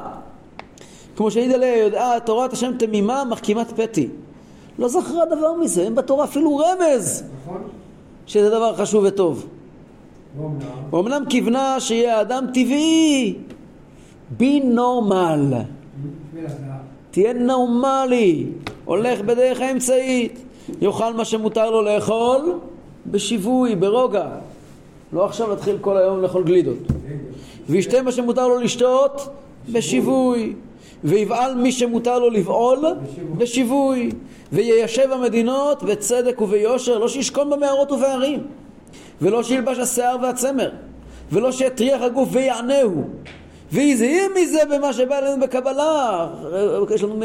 כמו 1.15 1.31
שהעיד 1.31 1.51
עליה 1.51 1.77
יודעה, 1.77 2.19
תורת 2.19 2.53
השם 2.53 2.77
תמימה 2.79 3.23
מחכימת 3.23 3.71
פתי. 3.79 4.09
לא 4.79 4.87
זכרה 4.87 5.25
דבר 5.25 5.53
מזה, 5.53 5.81
אין 5.81 5.95
בתורה 5.95 6.25
אפילו 6.25 6.57
רמז 6.57 7.23
נכון? 7.43 7.61
שזה 8.27 8.49
דבר 8.49 8.75
חשוב 8.75 9.03
וטוב. 9.07 9.47
אמנם 10.93 11.23
כיוונה 11.29 11.79
שיהיה 11.79 12.21
אדם 12.21 12.45
טבעי, 12.53 13.35
בי 14.29 14.59
נורמל. 14.59 15.53
תהיה 17.11 17.33
נורמלי, 17.33 18.45
הולך 18.85 19.21
בדרך 19.21 19.61
האמצעית, 19.61 20.43
יאכל 20.81 21.13
מה 21.13 21.25
שמותר 21.25 21.69
לו 21.69 21.81
לאכול 21.81 22.59
בשיווי, 23.05 23.75
ברוגע. 23.75 24.27
לא 25.13 25.25
עכשיו 25.25 25.49
להתחיל 25.49 25.77
כל 25.81 25.97
היום 25.97 26.21
לאכול 26.21 26.43
גלידות. 26.43 26.77
וישתה 27.69 28.01
מה 28.01 28.11
שמותר 28.11 28.47
לו 28.47 28.57
לשתות 28.57 29.29
בשיווי. 29.71 30.53
ויבעל 31.03 31.55
מי 31.55 31.71
שמותר 31.71 32.19
לו 32.19 32.29
לבעול 32.29 32.85
בשיווי. 33.37 34.09
ויישב 34.51 35.11
המדינות 35.11 35.83
בצדק 35.83 36.41
וביושר, 36.41 36.97
לא 36.97 37.07
שישכון 37.07 37.49
במערות 37.49 37.91
ובערים. 37.91 38.43
ולא 39.21 39.43
שילבש 39.43 39.77
השיער 39.77 40.15
והצמר. 40.21 40.69
ולא 41.31 41.51
שיטריח 41.51 42.01
הגוף 42.01 42.29
ויענהו. 42.31 43.03
והזהיר 43.71 44.23
מזה 44.35 44.59
במה 44.71 44.93
שבא 44.93 45.17
אלינו 45.17 45.41
בקבלה. 45.41 46.27
יש 46.95 47.03
לנו 47.03 47.15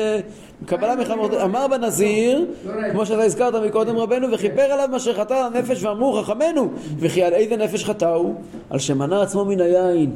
קבלה 0.67 0.97
מחמות... 0.97 1.35
אמר 1.35 1.69
בנזיר, 1.69 2.47
כמו 2.93 3.07
שאתה 3.07 3.23
הזכרת 3.23 3.55
מקודם 3.55 3.97
רבנו, 3.97 4.33
וכיפר 4.33 4.63
עליו 4.63 4.89
מה 4.91 4.99
שחטא 4.99 5.35
על 5.35 5.45
הנפש 5.45 5.85
ואמרו 5.85 6.13
חכמינו, 6.13 6.71
וכי 6.99 7.23
על 7.23 7.33
איזה 7.33 7.57
נפש 7.57 7.85
חטאו? 7.85 8.33
על 8.71 8.79
שמנע 8.79 9.23
עצמו 9.23 9.45
מן 9.45 9.61
היין. 9.61 10.11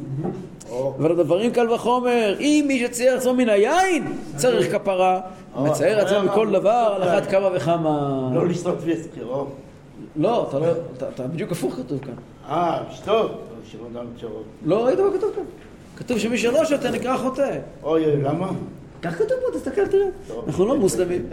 אבל 0.99 1.11
הדברים 1.11 1.51
קל 1.51 1.69
וחומר, 1.71 2.35
אם 2.39 2.65
מי 2.67 2.79
שצייר 2.87 3.17
עצמו 3.17 3.33
מן 3.33 3.49
היין 3.49 4.03
צריך 4.35 4.71
כפרה, 4.75 5.19
מצייר 5.59 5.99
עצמו 5.99 6.23
מכל 6.23 6.51
דבר 6.51 6.69
על 6.95 7.03
אחת 7.03 7.29
כמה 7.31 7.49
וכמה. 7.55 8.29
לא 8.35 8.47
לשתות 8.47 8.77
ויסקי, 8.81 9.21
או. 9.21 9.47
לא, 10.15 10.45
אתה 10.49 10.59
לא, 10.59 10.65
אתה- 11.09 11.27
בדיוק 11.27 11.51
הפוך 11.51 11.73
כתוב 11.73 11.99
כאן. 11.99 12.13
אה, 12.49 12.79
לשתות. 12.91 13.31
לא 14.65 14.85
ראית 14.85 14.99
מה 14.99 15.09
כתוב 15.17 15.31
כאן. 15.35 15.43
כתוב 15.97 16.19
שמי 16.19 16.37
שלא 16.37 16.65
שותה 16.65 16.91
נקרא 16.91 17.17
חוטא. 17.17 17.57
אוי, 17.83 18.05
אוי, 18.05 18.21
למה? 18.23 18.49
כך 19.01 19.13
כתוב 19.15 19.27
פה, 19.51 19.59
תסתכל, 19.59 19.87
תראה. 19.87 20.07
אנחנו 20.47 20.65
לא 20.65 20.77
מוסלמים. 20.77 21.25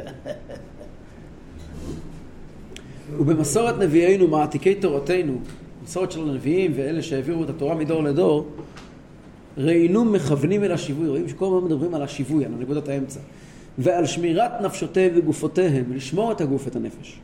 ובמסורת 3.18 3.78
נביאינו, 3.78 4.28
מעתיקי 4.28 4.74
תורתנו, 4.74 5.38
מסורת 5.84 6.12
של 6.12 6.20
הנביאים 6.20 6.72
ואלה 6.76 7.02
שהעבירו 7.02 7.44
את 7.44 7.50
התורה 7.50 7.74
מדור 7.74 8.02
לדור, 8.02 8.46
ראינו 9.58 10.04
מכוונים 10.04 10.64
אל 10.64 10.72
השיווי, 10.72 11.08
רואים 11.08 11.28
שכל 11.28 11.44
הזמן 11.44 11.64
מדברים 11.64 11.94
על 11.94 12.02
השיווי, 12.02 12.44
על 12.44 12.50
נקודת 12.58 12.88
האמצע, 12.88 13.20
ועל 13.78 14.06
שמירת 14.06 14.60
נפשותיהם 14.60 15.12
וגופותיהם, 15.16 15.84
לשמור 15.94 16.32
את 16.32 16.40
הגוף 16.40 16.64
ואת 16.64 16.76
הנפש, 16.76 17.20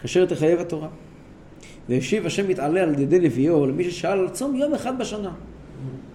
כאשר 0.00 0.26
תחייב 0.26 0.60
התורה. 0.60 0.88
והשיב 1.88 2.26
השם 2.26 2.48
מתעלה 2.48 2.82
על 2.82 2.98
ידי 2.98 3.18
נביאו 3.18 3.66
למי 3.66 3.84
ששאל 3.84 4.18
על 4.18 4.28
צום 4.28 4.56
יום 4.56 4.74
אחד 4.74 4.98
בשנה. 4.98 5.30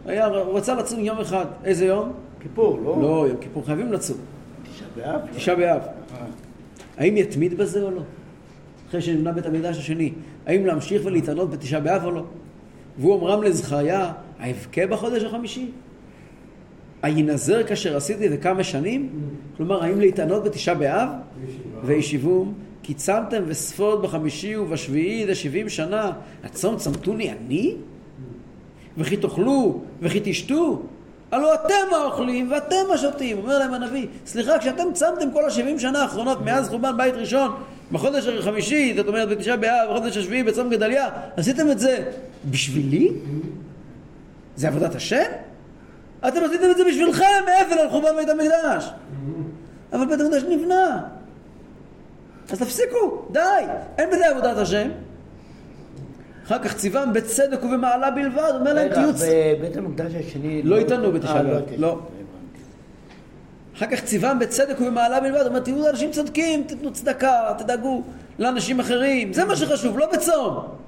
היה, 0.06 0.26
הוא 0.26 0.58
רצה 0.58 0.76
לצום 0.76 1.00
יום 1.00 1.20
אחד, 1.20 1.46
איזה 1.64 1.86
יום? 1.86 2.12
כיפור, 2.40 2.80
לא? 2.84 2.98
לא, 3.02 3.26
יום 3.28 3.38
כיפור 3.42 3.66
חייבים 3.66 3.94
לצום, 3.94 4.18
תשעה 4.64 4.88
באב? 4.96 5.22
תשעה 5.36 5.56
באב. 5.56 5.82
אה. 5.82 6.26
האם 6.98 7.18
יתמיד 7.18 7.58
בזה 7.58 7.84
או 7.84 7.92
לא? 7.92 8.02
אחרי 8.90 9.02
שנבנה 9.02 9.32
בית 9.32 9.46
המקדש 9.46 9.78
השני, 9.78 10.12
האם 10.46 10.66
להמשיך 10.66 11.02
ולהתענות 11.06 11.50
בתשעה 11.50 11.80
באב 11.80 12.06
או 12.06 12.12
לא? 12.12 12.24
והוא 12.98 13.20
אמרם 13.20 13.44
לזכריה, 13.44 14.14
האבכה 14.42 14.88
בחודש 14.88 15.24
החמישי? 15.24 15.72
הינזר 17.04 17.64
כאשר 17.64 17.98
עשיתי 17.98 18.28
וכמה 18.32 18.64
שנים? 18.64 19.10
כלומר, 19.58 19.84
האם 19.84 20.00
להתענות 20.00 20.44
בתשעה 20.44 20.76
באב? 20.76 21.10
וישיבום, 21.84 22.54
כי 22.84 22.94
צמתם 22.94 23.44
וספוד 23.48 24.02
בחמישי 24.02 24.58
ובשביעי 24.58 25.26
זה 25.26 25.36
שבעים 25.36 25.70
שנה, 25.70 26.12
הצום 26.44 26.78
צמתוני 26.78 27.32
אני? 27.32 27.76
וכי 28.98 29.18
תאכלו 29.18 29.82
וכי 30.02 30.20
תשתו? 30.24 30.82
הלא 31.32 31.54
אתם 31.54 31.96
האוכלים 31.96 32.52
ואתם 32.52 32.92
השותים. 32.94 33.38
אומר 33.38 33.60
להם 33.60 33.74
הנביא, 33.74 34.08
סליחה, 34.26 34.60
כשאתם 34.60 34.84
צמתם 34.94 35.32
כל 35.34 35.46
השבעים 35.46 35.80
שנה 35.80 36.02
האחרונות 36.02 36.42
מאז 36.42 36.70
חורבן 36.70 36.98
בית 36.98 37.16
ראשון, 37.16 37.52
בחודש 37.92 38.28
החמישי, 38.28 38.94
זאת 38.98 39.08
אומרת 39.08 39.30
בתשעה 39.30 39.58
באב, 39.58 39.90
בחודש 39.92 40.18
השביעי, 40.18 40.44
בצום 40.44 40.70
גדליה, 40.70 41.10
עשיתם 41.38 41.72
את 41.72 41.80
זה 41.80 42.12
בשבילי? 42.50 43.12
זה 44.56 44.68
עבודת 44.68 44.96
השם? 44.96 45.32
אתם 46.28 46.40
עשיתם 46.44 46.72
את 46.72 46.78
זה 46.78 46.84
בשבילכם, 46.84 47.26
מאפל 47.46 47.80
על 47.80 47.90
חורבן 47.90 48.16
בית 48.16 48.30
המקדש. 48.30 48.92
אבל 49.94 50.06
בית 50.06 50.20
המקדש 50.20 50.44
נבנה. 50.44 51.04
אז 52.52 52.60
תפסיקו, 52.60 53.26
די, 53.32 53.40
אין 53.98 54.10
בזה 54.10 54.30
עבודת 54.30 54.58
השם. 54.58 54.90
אחר 56.46 56.60
כך 56.60 56.76
ציוון 56.76 57.14
בצדק 57.14 57.64
ובמעלה 57.64 58.12
בלבד, 58.12 58.52
אומר 58.60 58.74
להם 58.74 58.94
תהיו... 58.94 59.10
בבית 59.14 59.78
המקדש 59.78 60.12
השני... 60.16 60.62
לא 60.64 60.78
איתנו 60.78 61.12
בתשעה 61.12 61.38
אה, 61.38 61.44
לא 61.44 61.50
באב. 61.50 61.64
לא. 61.78 61.92
הבנתי. 61.92 62.62
אחר 63.78 63.86
כך 63.86 64.04
ציוון 64.04 64.40
בצדק 64.40 64.82
ובמעלה 64.82 65.20
בלבד, 65.20 65.46
אומר 65.48 65.60
תהיו 65.60 65.90
אנשים 65.90 66.12
צודקים, 66.12 66.64
תיתנו 66.64 66.94
צדקה, 66.94 67.54
תדאגו 67.58 68.04
לאנשים 68.40 68.80
אחרים, 68.80 69.34
זה 69.34 69.46
מה 69.46 69.56
שחשוב, 69.56 70.00
לא 70.00 70.12
בצום. 70.14 70.81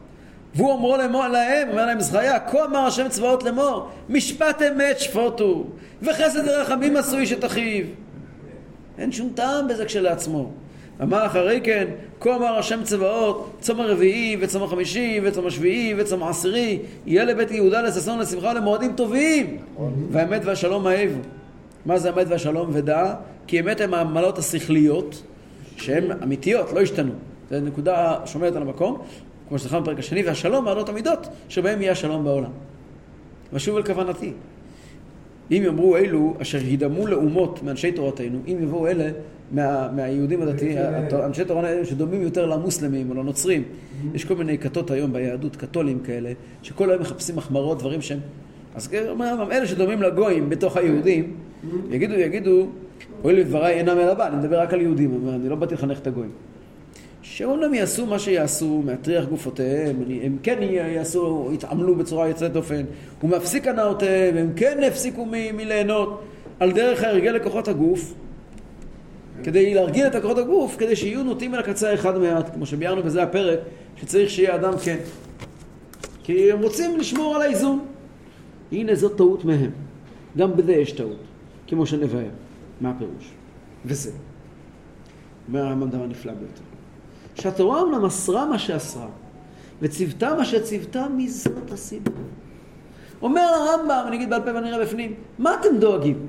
והוא 0.56 0.74
אמרו 0.74 0.98
לאמור 0.98 1.28
להם, 1.28 1.70
אומר 1.70 1.86
להם 1.86 2.00
זכריה, 2.00 2.40
כה 2.40 2.66
אמר 2.66 2.80
השם 2.80 3.10
צבאות 3.10 3.44
לאמור, 3.44 3.90
משפט 4.10 4.62
אמת 4.62 5.00
שפוטו, 5.00 5.66
וחסד 6.02 6.48
ורחמים 6.48 6.98
עשו 6.98 7.18
איש 7.18 7.32
את 7.32 7.46
אחיו. 7.46 7.86
אין 8.98 9.12
שום 9.12 9.30
טעם 9.36 9.68
בזה 9.68 9.86
כשלעצמו. 9.86 10.52
אמר 11.02 11.26
אחרי 11.26 11.62
כן, 11.64 11.88
כה 12.20 12.36
אמר 12.36 12.58
השם 12.58 12.84
צבאות, 12.84 13.52
צום 13.60 13.80
הרביעי 13.80 14.38
וצום 14.40 14.64
החמישי 14.64 15.20
וצום 15.24 15.48
השביעי 15.48 15.94
וצום 15.98 16.24
העשירי, 16.24 16.80
יהיה 17.06 17.26
לבית 17.26 17.52
יהודה 17.52 17.82
לששון 17.82 18.20
ולשמחה 18.20 18.48
ולמועדים 18.48 18.94
טובים. 18.96 19.58
והאמת 20.12 20.42
והשלום 20.46 20.88
האבו. 20.88 21.20
מה 21.86 22.00
זה 22.00 22.10
האמת 22.10 22.28
והשלום 22.30 22.70
ודע? 22.74 23.14
כי 23.48 23.60
אמת 23.60 23.82
הן 23.82 23.94
העמלות 23.94 24.38
השכליות, 24.38 25.24
שהן 25.78 26.12
אמיתיות, 26.24 26.74
לא 26.74 26.82
השתנו. 26.82 27.12
זו 27.50 27.60
נקודה 27.60 28.16
שומרת 28.26 28.56
על 28.56 28.62
המקום, 28.62 28.98
כמו 29.54 29.60
שזכרנו 29.60 29.84
בפרק 29.84 30.00
השני, 30.00 30.24
והשלום 30.24 30.66
מעלות 30.66 30.90
המידות, 30.90 31.28
שבהם 31.50 31.82
יהיה 31.82 31.92
השלום 31.92 32.24
בעולם. 32.24 32.50
ושוב 33.54 33.78
אל 33.78 33.84
כוונתי. 33.84 34.32
אם 35.52 35.62
יאמרו 35.66 35.98
אלו 35.98 36.34
אשר 36.42 36.58
הידמו 36.58 37.08
לאומות 37.08 37.64
מאנשי 37.64 37.92
תורתנו, 37.92 38.40
אם 38.48 38.58
יבואו 38.62 38.88
אלה 38.88 39.12
מה, 39.52 39.90
מהיהודים 39.96 40.42
הדתיים, 40.42 40.78
אנשי 41.26 41.46
תורה 41.46 41.68
האלה 41.68 41.86
שדומים 41.86 42.22
יותר 42.22 42.46
למוסלמים 42.46 43.10
או 43.10 43.16
לנוצרים, 43.16 43.64
יש 44.14 44.26
כל 44.26 44.36
מיני 44.36 44.58
כתות 44.58 44.92
היום 44.92 45.14
ביהדות, 45.14 45.56
קתולים 45.56 46.00
כאלה, 46.00 46.32
שכל 46.62 46.90
היום 46.90 47.02
מחפשים 47.02 47.38
החמרות, 47.38 47.80
דברים 47.80 48.02
שהם... 48.02 48.20
אז 48.76 48.90
אלה 49.52 49.68
שדומים 49.68 50.02
לגויים 50.02 50.50
בתוך 50.50 50.78
היהודים, 50.78 51.34
יגידו, 51.92 52.14
יגידו, 52.14 52.68
הואיל 53.22 53.40
ודבריי 53.40 53.74
אינם 53.74 53.98
אלא 53.98 54.14
בא, 54.14 54.28
אני 54.28 54.36
מדבר 54.36 54.60
רק 54.60 54.74
על 54.74 54.82
יהודים, 54.82 55.30
אני 55.30 55.50
לא 55.50 55.56
באתי 55.56 55.74
לחנך 55.74 56.00
את 56.00 56.08
הגויים. 56.08 56.32
שאומנם 57.36 57.74
יעשו 57.74 58.06
מה 58.06 58.20
שיעשו, 58.20 58.82
מהטריח 58.86 59.26
גופותיהם, 59.26 59.96
הם 60.24 60.38
כן 60.44 60.58
יעשו, 60.62 61.50
יתעמלו 61.54 61.96
בצורה 61.96 62.28
יוצאת 62.28 62.54
דופן, 62.54 62.84
ומפסיק 63.24 63.68
הנאותיהם, 63.68 64.38
הם 64.38 64.54
כן 64.56 64.84
הפסיקו 64.88 65.26
מליהנות 65.54 66.24
על 66.60 66.72
דרך 66.72 67.04
ההרגל 67.04 67.32
לכוחות 67.32 67.68
הגוף, 67.68 68.14
כדי 69.44 69.74
להרגיל 69.74 70.08
את 70.08 70.16
כוחות 70.22 70.38
הגוף, 70.38 70.76
כדי 70.78 70.96
שיהיו 70.96 71.24
נוטים 71.24 71.56
אל 71.56 71.60
הקצה 71.60 71.90
האחד 71.90 72.18
מעט, 72.18 72.54
כמו 72.54 72.66
שביארנו 72.66 73.04
בזה 73.04 73.24
הפרק, 73.24 73.60
שצריך 73.96 74.30
שיהיה 74.30 74.56
אדם 74.56 74.74
כן. 74.84 74.98
כי 76.24 76.52
הם 76.52 76.60
רוצים 76.60 77.00
לשמור 77.00 77.36
על 77.36 77.42
האיזון. 77.42 77.86
הנה 78.72 78.96
זאת 78.96 79.18
טעות 79.18 79.46
מהם. 79.46 79.72
גם 80.38 80.56
בזה 80.56 80.74
יש 80.74 80.92
טעות, 80.92 81.20
כמו 81.68 81.86
שנבהר. 81.86 82.30
מה 82.82 82.90
הפירוש? 82.90 83.32
וזה. 83.86 84.12
אומר 85.48 85.66
הרמב"ם 85.66 85.90
דבר 85.90 86.06
נפלא 86.06 86.34
ביותר. 86.34 86.73
שהתורה 87.36 87.82
אומנם 87.82 88.06
אסרה 88.06 88.46
מה 88.46 88.60
שאסרה, 88.60 89.08
וציוותה 89.82 90.34
מה 90.34 90.46
שציוותה, 90.46 91.08
מי 91.10 91.30
זאת 91.30 91.72
הסיבה? 91.72 92.12
אומר 93.22 93.42
הרמב"ם, 93.42 94.04
אני 94.08 94.16
אגיד 94.16 94.30
בעל 94.30 94.42
פה 94.42 94.54
ואני 94.56 94.74
אראה 94.74 94.86
בפנים, 94.86 95.14
מה 95.40 95.56
אתם 95.60 95.78
דואגים? 95.78 96.28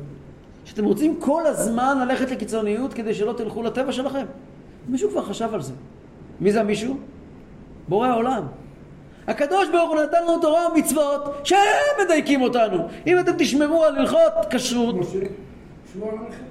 שאתם 0.64 0.84
רוצים 0.84 1.20
כל 1.20 1.46
הזמן 1.46 1.98
ללכת 2.08 2.30
לקיצוניות 2.30 2.94
כדי 2.94 3.14
שלא 3.14 3.32
תלכו 3.32 3.62
לטבע 3.62 3.92
שלכם? 3.92 4.26
מישהו 4.88 5.10
כבר 5.10 5.22
חשב 5.22 5.48
על 5.52 5.62
זה. 5.62 5.72
מי 6.40 6.52
זה 6.52 6.60
המישהו? 6.60 6.96
בורא 7.88 8.08
העולם. 8.08 8.42
הקדוש 9.26 9.68
ברוך 9.68 9.90
הוא 9.90 10.00
נתן 10.00 10.22
לנו 10.22 10.38
תורה 10.40 10.72
ומצוות 10.72 11.34
שהם 11.44 11.58
מדייקים 12.04 12.42
אותנו. 12.42 12.88
אם 13.06 13.18
אתם 13.18 13.32
תשמרו 13.38 13.84
על 13.84 13.96
הלכות 13.96 14.32
כשרות. 14.50 14.96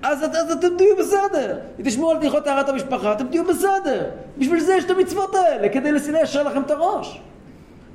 אז, 0.03 0.23
אז 0.23 0.51
אתם 0.51 0.67
תהיו 0.77 0.97
בסדר. 0.99 1.59
אם 1.79 1.85
תשמעו 1.85 2.11
על 2.11 2.17
הלכות 2.17 2.43
טהרת 2.43 2.69
המשפחה, 2.69 3.13
אתם 3.13 3.27
תהיו 3.27 3.45
בסדר. 3.45 4.09
בשביל 4.37 4.59
זה 4.59 4.73
יש 4.73 4.83
את 4.83 4.89
המצוות 4.89 5.35
האלה, 5.35 5.69
כדי 5.69 5.91
ליישר 5.91 6.43
לכם 6.43 6.61
את 6.61 6.71
הראש. 6.71 7.21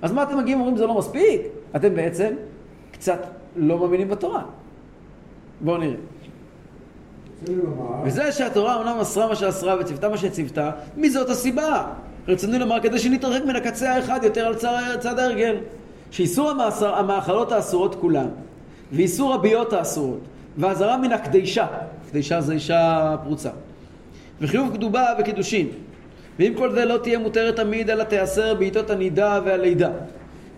אז 0.02 0.12
מה 0.12 0.22
אתם 0.22 0.38
מגיעים 0.38 0.58
ואומרים 0.58 0.76
זה 0.76 0.86
לא 0.86 0.94
מספיק? 0.94 1.40
אתם 1.76 1.94
בעצם 1.94 2.34
קצת 2.92 3.26
לא 3.56 3.78
מאמינים 3.78 4.08
בתורה. 4.08 4.42
בואו 5.60 5.76
נראה. 5.76 5.96
וזה 8.04 8.32
שהתורה 8.32 8.74
אומנם 8.74 8.98
אסרה 9.00 9.28
מה 9.28 9.36
שאסרה 9.36 9.76
וציוותה 9.80 10.08
מה 10.08 10.16
שציוותה, 10.16 10.70
מי 10.96 11.10
זאת 11.10 11.30
הסיבה? 11.30 11.86
רצוני 12.28 12.58
לומר 12.58 12.80
כדי 12.80 12.98
שנתרחק 12.98 13.44
מן 13.44 13.56
הקצה 13.56 13.94
האחד 13.94 14.24
יותר 14.24 14.46
על 14.46 14.54
צד, 14.54 14.96
צד 15.00 15.18
ההרגל. 15.18 15.56
שאיסור 16.10 16.50
המאסר, 16.50 16.94
המאכלות 16.94 17.52
האסורות 17.52 17.94
כולן, 17.94 18.28
ואיסור 18.92 19.34
הביות 19.34 19.72
האסורות, 19.72 20.20
ואזהרה 20.58 20.96
מן 20.96 21.12
הקדישה, 21.12 21.66
קדישה 22.10 22.40
זה 22.40 22.52
אישה 22.52 23.16
פרוצה, 23.24 23.50
וחיוב 24.40 24.76
קדובה 24.76 25.06
וקידושין, 25.18 25.68
ואם 26.38 26.52
כל 26.56 26.72
זה 26.72 26.84
לא 26.84 26.98
תהיה 27.02 27.18
מותרת 27.18 27.56
תמיד, 27.56 27.90
אלא 27.90 28.04
תיאסר 28.04 28.54
בעיתות 28.54 28.90
הנידה 28.90 29.40
והלידה. 29.44 29.90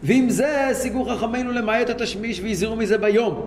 ועם 0.02 0.30
זה 0.30 0.68
שיגו 0.82 1.04
חכמינו 1.04 1.52
למעט 1.52 1.90
את 1.90 2.00
השמיש 2.00 2.40
והזהירו 2.40 2.76
מזה 2.76 2.98
ביום, 2.98 3.46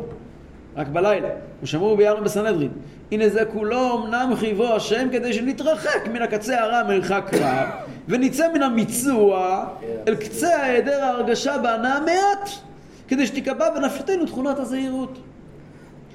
רק 0.76 0.88
בלילה, 0.88 1.30
ושמעו 1.63 1.98
ביארנו 1.98 2.24
בסנהדרין. 2.24 2.72
הנה 3.12 3.30
זה 3.30 3.46
כולו 3.46 4.04
אמנם 4.04 4.32
חייבו 4.36 4.76
השם 4.76 5.08
כדי 5.12 5.34
שנתרחק 5.34 6.08
מן 6.13 6.22
הקצה 6.22 6.62
הרע 6.62 6.84
מרחק 6.88 7.32
רב, 7.34 7.68
ונצא 8.08 8.54
מן 8.54 8.62
המיצוע 8.63 9.66
אל 10.08 10.16
קצה 10.16 10.56
ההיעדר 10.58 11.04
ההרגשה 11.04 11.58
בהנאה 11.58 12.00
מעט, 12.00 12.50
כדי 13.08 13.28
שתיקבע 13.28 13.70
בנפשתנו 13.70 14.26
תכונת 14.26 14.60
הזהירות. 14.60 15.20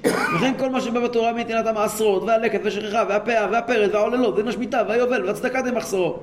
וכן 0.05 0.53
כל 0.59 0.69
מה 0.69 0.81
שבא 0.81 0.99
בתורה 0.99 1.33
מנתינת 1.33 1.67
המעשרות, 1.67 2.23
והלקט, 2.23 2.59
והשכחה, 2.63 3.03
והפאה, 3.09 3.47
והפרד, 3.51 3.89
והעוללות, 3.93 4.35
והשמיטה, 4.45 4.81
והיובל, 4.87 5.25
והצדקה 5.25 5.61
דמחסרו. 5.61 6.15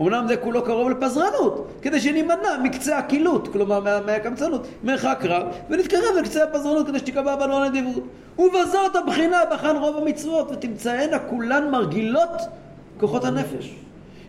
אמנם 0.00 0.24
זה 0.28 0.36
כולו 0.36 0.62
קרוב 0.64 0.90
לפזרנות, 0.90 1.68
כדי 1.82 2.00
שנימנע 2.00 2.36
מקצה 2.62 2.98
הקילוט, 2.98 3.48
כלומר 3.52 3.80
מה- 3.80 4.00
מהקמצנות, 4.06 4.66
מרחק 4.84 5.20
רב, 5.24 5.46
ונתקרב 5.70 6.16
לקצה 6.20 6.44
הפזרנות 6.44 6.86
כדי 6.86 6.98
שתיקבע 6.98 7.36
בנו 7.36 7.56
הנדיבות. 7.56 8.02
ובזאת 8.38 8.96
הבחינה 8.96 9.38
בחן 9.52 9.76
רוב 9.76 9.96
המצוות, 9.96 10.50
ותמצאנה 10.52 11.18
כולן 11.18 11.70
מרגילות 11.70 12.30
כוחות 13.00 13.24
הנפש. 13.24 13.74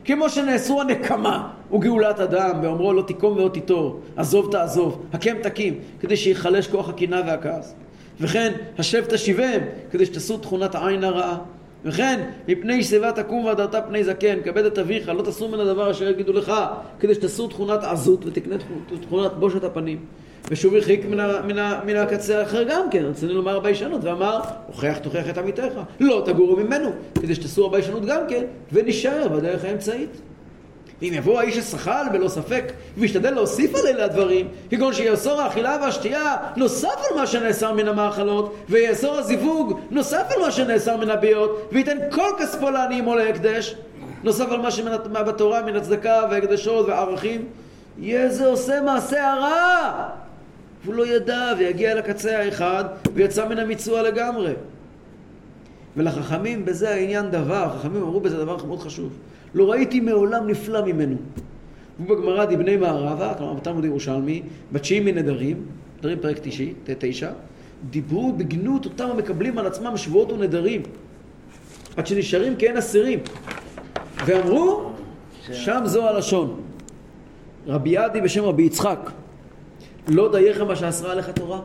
כמו 0.06 0.30
שנאסרו 0.30 0.82
הנקמה 0.82 1.47
וגאולת 1.73 2.19
אדם, 2.19 2.62
באומרו 2.62 2.93
לא 2.93 3.01
תיקום 3.01 3.34
ולא 3.38 3.49
תיטור, 3.49 3.99
עזוב 4.17 4.51
תעזוב, 4.51 5.01
הקם 5.13 5.36
תקים, 5.43 5.73
כדי 5.99 6.17
שיחלש 6.17 6.67
כוח 6.67 6.89
הקנאה 6.89 7.21
והכעס. 7.27 7.73
וכן, 8.21 8.51
השב 8.77 9.05
תשיבם, 9.05 9.60
כדי 9.91 10.05
שתעשו 10.05 10.38
תכונת 10.38 10.75
העין 10.75 11.03
הרעה. 11.03 11.38
וכן, 11.86 12.19
מפני 12.47 12.84
שיבה 12.84 13.12
תקום 13.12 13.45
והדרת 13.45 13.75
פני 13.88 14.03
זקן, 14.03 14.38
כבד 14.43 14.65
את 14.65 14.77
אביך, 14.79 15.10
לא 15.10 15.21
תסור 15.21 15.49
מן 15.49 15.60
הדבר 15.60 15.91
אשר 15.91 16.10
יגידו 16.10 16.34
לך, 16.34 16.53
כדי 16.99 17.13
שתעשו 17.15 17.47
תכונת 17.47 17.84
עזות 17.84 18.25
ותקנה 18.25 18.55
תכונת- 19.01 19.34
בושת 19.39 19.63
הפנים. 19.63 19.97
ושוב 20.51 20.73
הרחיק 20.75 21.05
מן, 21.05 21.17
מן, 21.47 21.73
מן 21.86 21.95
הקצה 21.95 22.39
האחר 22.39 22.63
גם 22.63 22.89
כן, 22.91 23.03
רצינו 23.05 23.34
לומר 23.34 23.57
הביישנות, 23.57 24.03
ואמר, 24.03 24.39
הוכח 24.67 24.97
תוכיח 25.03 25.29
את 25.29 25.38
עמיתך, 25.38 25.63
לא 25.99 26.23
תגורו 26.25 26.55
ממנו, 26.55 26.89
כדי 27.21 27.36
שתעשו 27.36 27.65
הביישנות 27.65 28.05
גם 28.05 28.21
כן, 28.27 28.43
ונשאר 28.71 29.27
בדרך 29.27 29.65
האמצעית. 29.65 30.21
אם 31.01 31.11
יבוא 31.13 31.39
האיש 31.39 31.57
השחל 31.57 32.03
בלא 32.11 32.27
ספק 32.27 32.63
וישתדל 32.97 33.31
להוסיף 33.31 33.75
על 33.75 33.87
אלה 33.87 34.05
הדברים 34.05 34.47
כגון 34.69 34.93
שיאסור 34.93 35.41
האכילה 35.41 35.77
והשתייה 35.81 36.35
נוסף 36.55 36.97
על 37.09 37.17
מה 37.17 37.27
שנאסר 37.27 37.73
מן 37.73 37.87
המאכלות 37.87 38.55
ויאסור 38.69 39.17
הזיווג 39.17 39.79
נוסף 39.91 40.23
על 40.35 40.41
מה 40.41 40.51
שנאסר 40.51 40.97
מן 40.97 41.09
הביות 41.09 41.69
וייתן 41.71 41.97
כל 42.11 42.29
כספו 42.39 42.69
לעניים 42.69 43.07
או 43.07 43.15
להקדש 43.15 43.75
נוסף 44.23 44.51
על 44.51 44.61
מה 44.61 44.71
שבתורה 44.71 45.61
מן 45.65 45.75
הצדקה 45.75 46.21
והקדשות 46.31 46.87
והערכים. 46.87 47.45
יהיה 47.99 48.29
זה 48.29 48.47
עושה 48.47 48.81
מעשה 48.81 49.33
הרע! 49.33 50.09
והוא 50.83 50.95
לא 50.95 51.07
ידע 51.07 51.53
ויגיע 51.57 51.95
לקצה 51.95 52.39
האחד 52.39 52.85
ויצא 53.13 53.47
מן 53.47 53.59
המיצוע 53.59 54.01
לגמרי. 54.01 54.53
ולחכמים 55.97 56.65
בזה 56.65 56.89
העניין 56.89 57.31
דבר, 57.31 57.63
החכמים 57.63 58.01
אמרו 58.01 58.19
בזה 58.19 58.37
דבר 58.37 58.65
מאוד 58.65 58.79
חשוב. 58.79 59.09
לא 59.53 59.71
ראיתי 59.71 59.99
מעולם 59.99 60.47
נפלא 60.47 60.85
ממנו. 60.85 61.15
ובגמרא 61.99 62.45
דבני 62.45 62.77
מערבה, 62.77 63.33
כלומר 63.37 63.53
בתלמוד 63.53 63.85
ירושלמי, 63.85 64.41
בתשיעי 64.71 64.99
מנדרים, 64.99 65.65
נדרים 65.99 66.19
פרק 66.19 66.39
תשעי, 66.41 66.73
תשע, 66.85 67.31
דיברו 67.89 68.33
בגנות 68.33 68.85
אותם 68.85 69.07
המקבלים 69.11 69.57
על 69.57 69.67
עצמם 69.67 69.97
שבועות 69.97 70.31
ונדרים, 70.31 70.81
עד 71.97 72.07
שנשארים 72.07 72.55
כעין 72.59 72.77
אסירים. 72.77 73.19
ואמרו, 74.25 74.91
שם 75.51 75.81
זו 75.85 76.07
הלשון. 76.07 76.61
רבי 77.67 77.89
יעדי 77.89 78.21
בשם 78.21 78.43
רבי 78.43 78.63
יצחק, 78.63 79.11
לא 80.07 80.31
דייך 80.31 80.61
מה 80.61 80.75
שאסרה 80.75 81.11
עליך 81.11 81.29
תורה? 81.29 81.59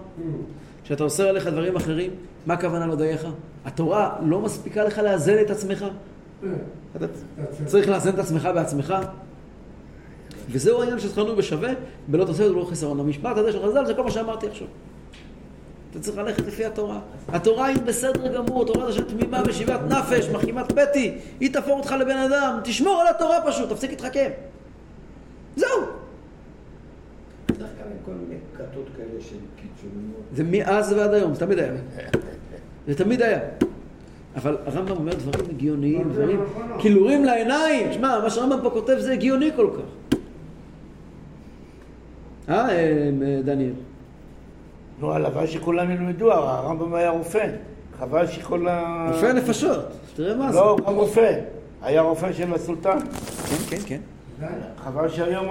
כשאתה 0.85 1.05
אוסר 1.05 1.29
עליך 1.29 1.47
דברים 1.47 1.77
אחרים, 1.77 2.11
מה 2.47 2.55
הכוונה 2.55 2.87
לא 2.87 2.95
דייך? 2.95 3.27
התורה 3.65 4.17
לא 4.27 4.41
מספיקה 4.41 4.85
לך 4.85 4.99
לאזן 4.99 5.41
את 5.41 5.51
עצמך? 5.51 5.85
אתה 6.97 7.07
צריך 7.67 7.89
לאזן 7.89 8.11
את 8.11 8.19
עצמך 8.19 8.49
בעצמך. 8.55 8.95
וזהו 10.51 10.81
העניין 10.81 10.99
שזכרנו 10.99 11.37
בשווה, 11.37 11.71
בלא 12.09 12.25
תעשה 12.25 12.51
ולא 12.51 12.65
חיסרון. 12.65 13.01
המשפט 13.01 13.37
הזה 13.37 13.53
של 13.53 13.63
חז"ל 13.63 13.87
זה 13.87 13.95
כל 13.95 14.05
מה 14.05 14.11
שאמרתי 14.11 14.47
עכשיו. 14.47 14.67
אתה 15.91 16.01
צריך 16.01 16.19
ללכת 16.19 16.47
לפי 16.47 16.65
התורה. 16.65 17.01
התורה 17.29 17.67
היא 17.67 17.77
בסדר 17.85 18.35
גמור, 18.35 18.67
תורה 18.67 18.93
זה 18.93 19.05
תמימה 19.05 19.43
ושיבת 19.47 19.81
נפש, 19.89 20.29
מחכימת 20.29 20.73
פתי, 20.73 21.19
היא 21.41 21.55
תפור 21.55 21.79
אותך 21.79 21.93
לבן 21.93 22.17
אדם, 22.17 22.61
תשמור 22.65 23.01
על 23.01 23.07
התורה 23.15 23.39
פשוט, 23.47 23.71
תפסיק 23.71 23.91
להתחכם. 23.91 24.31
זהו. 25.57 25.69
דווקא 27.49 27.83
מכל 28.03 28.13
מיני 28.13 28.41
כתות 28.57 28.87
כאלה 28.97 29.21
של 29.21 29.37
קיצוניות. 29.57 30.23
זה 30.35 30.45
מאז 30.45 30.93
ועד 30.93 31.15
היום, 31.15 31.35
זה 31.35 31.41
תמיד 31.41 31.59
היה. 31.59 31.73
זה 32.87 32.95
תמיד 32.95 33.23
היה. 33.23 33.41
אבל 34.37 34.57
הרמב"ם 34.67 34.97
אומר 34.97 35.15
דברים 35.15 35.51
הגיוניים, 35.51 36.11
דברים 36.13 36.41
קילורים 36.79 37.25
לעיניים. 37.25 37.93
שמע, 37.93 38.19
מה 38.23 38.31
שהרמב"ם 38.31 38.59
פה 38.63 38.71
כותב 38.71 38.97
זה 38.99 39.13
הגיוני 39.13 39.51
כל 39.57 39.71
כך. 39.77 40.17
אה, 42.49 42.71
אה, 42.71 43.11
דניאל? 43.45 43.73
נו, 45.01 45.13
הלוואי 45.13 45.47
שכולם 45.47 45.91
ילמדו, 45.91 46.33
הרמב"ם 46.33 46.95
היה 46.95 47.11
רופא. 47.11 47.49
חבל 47.99 48.27
שכל 48.27 48.69
ה... 48.69 49.07
רופא 49.13 49.33
נפשות, 49.33 49.85
תראה 50.17 50.37
מה 50.37 50.53
זה. 50.53 50.59
לא, 50.59 50.77
גם 50.87 50.95
רופא. 50.95 51.41
היה 51.83 52.01
רופא 52.01 52.33
של 52.33 52.55
הסולטן. 52.55 52.99
כן, 53.69 53.77
כן, 53.77 53.83
כן. 53.87 54.01
חבל 54.85 55.09
שהיום 55.09 55.49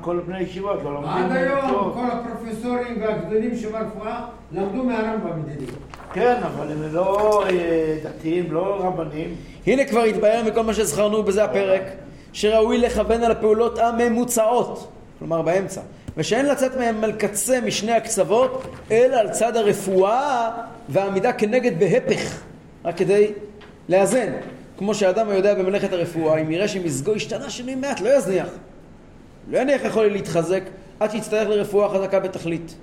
כל 0.00 0.20
בני 0.26 0.40
ישיבות 0.40 0.82
לא 0.84 0.94
לומדים 0.94 1.24
עד 1.24 1.32
היום. 1.32 1.92
כל 1.94 2.06
הפרופסורים 2.12 3.00
והגדולים 3.00 3.56
שברפואה 3.56 4.26
למדו 4.52 4.84
מהרמב"ם 4.84 5.40
ידידי. 5.48 5.72
כן, 6.12 6.36
אבל 6.42 6.72
הם 6.72 6.94
לא 6.94 7.42
אה, 7.50 7.96
דתיים, 8.04 8.52
לא 8.52 8.76
רבנים. 8.80 9.34
הנה 9.66 9.84
כבר 9.84 10.02
התבהר 10.02 10.44
מכל 10.44 10.62
מה 10.62 10.74
שזכרנו 10.74 11.22
בזה 11.22 11.44
הפרק, 11.44 11.82
שראוי 12.32 12.78
לכוון 12.78 13.22
על 13.22 13.30
הפעולות 13.30 13.78
הממוצעות, 13.78 14.88
כלומר 15.18 15.42
באמצע, 15.42 15.80
ושאין 16.16 16.46
לצאת 16.46 16.76
מהם 16.76 17.04
על 17.04 17.12
קצה 17.12 17.60
משני 17.60 17.92
הקצוות, 17.92 18.66
אלא 18.90 19.16
על 19.16 19.30
צד 19.30 19.56
הרפואה 19.56 20.50
והעמידה 20.88 21.32
כנגד 21.32 21.78
בהפך, 21.78 22.40
רק 22.84 22.96
כדי 22.96 23.32
לאזן. 23.88 24.32
כמו 24.78 24.94
שאדם 24.94 25.28
היודע 25.28 25.54
במלאכת 25.54 25.92
הרפואה, 25.92 26.38
אם 26.40 26.50
יראה 26.50 26.68
שמזגו 26.68 27.14
השתנה 27.14 27.50
שינוי 27.50 27.74
מעט, 27.74 28.00
לא 28.00 28.16
יזניח. 28.16 28.48
לא 29.50 29.58
יניח 29.58 29.84
יכול 29.84 30.06
להתחזק 30.06 30.62
עד 31.00 31.10
שיצטרך 31.10 31.48
לרפואה 31.48 31.88
חזקה 31.88 32.20
בתכלית. 32.20 32.74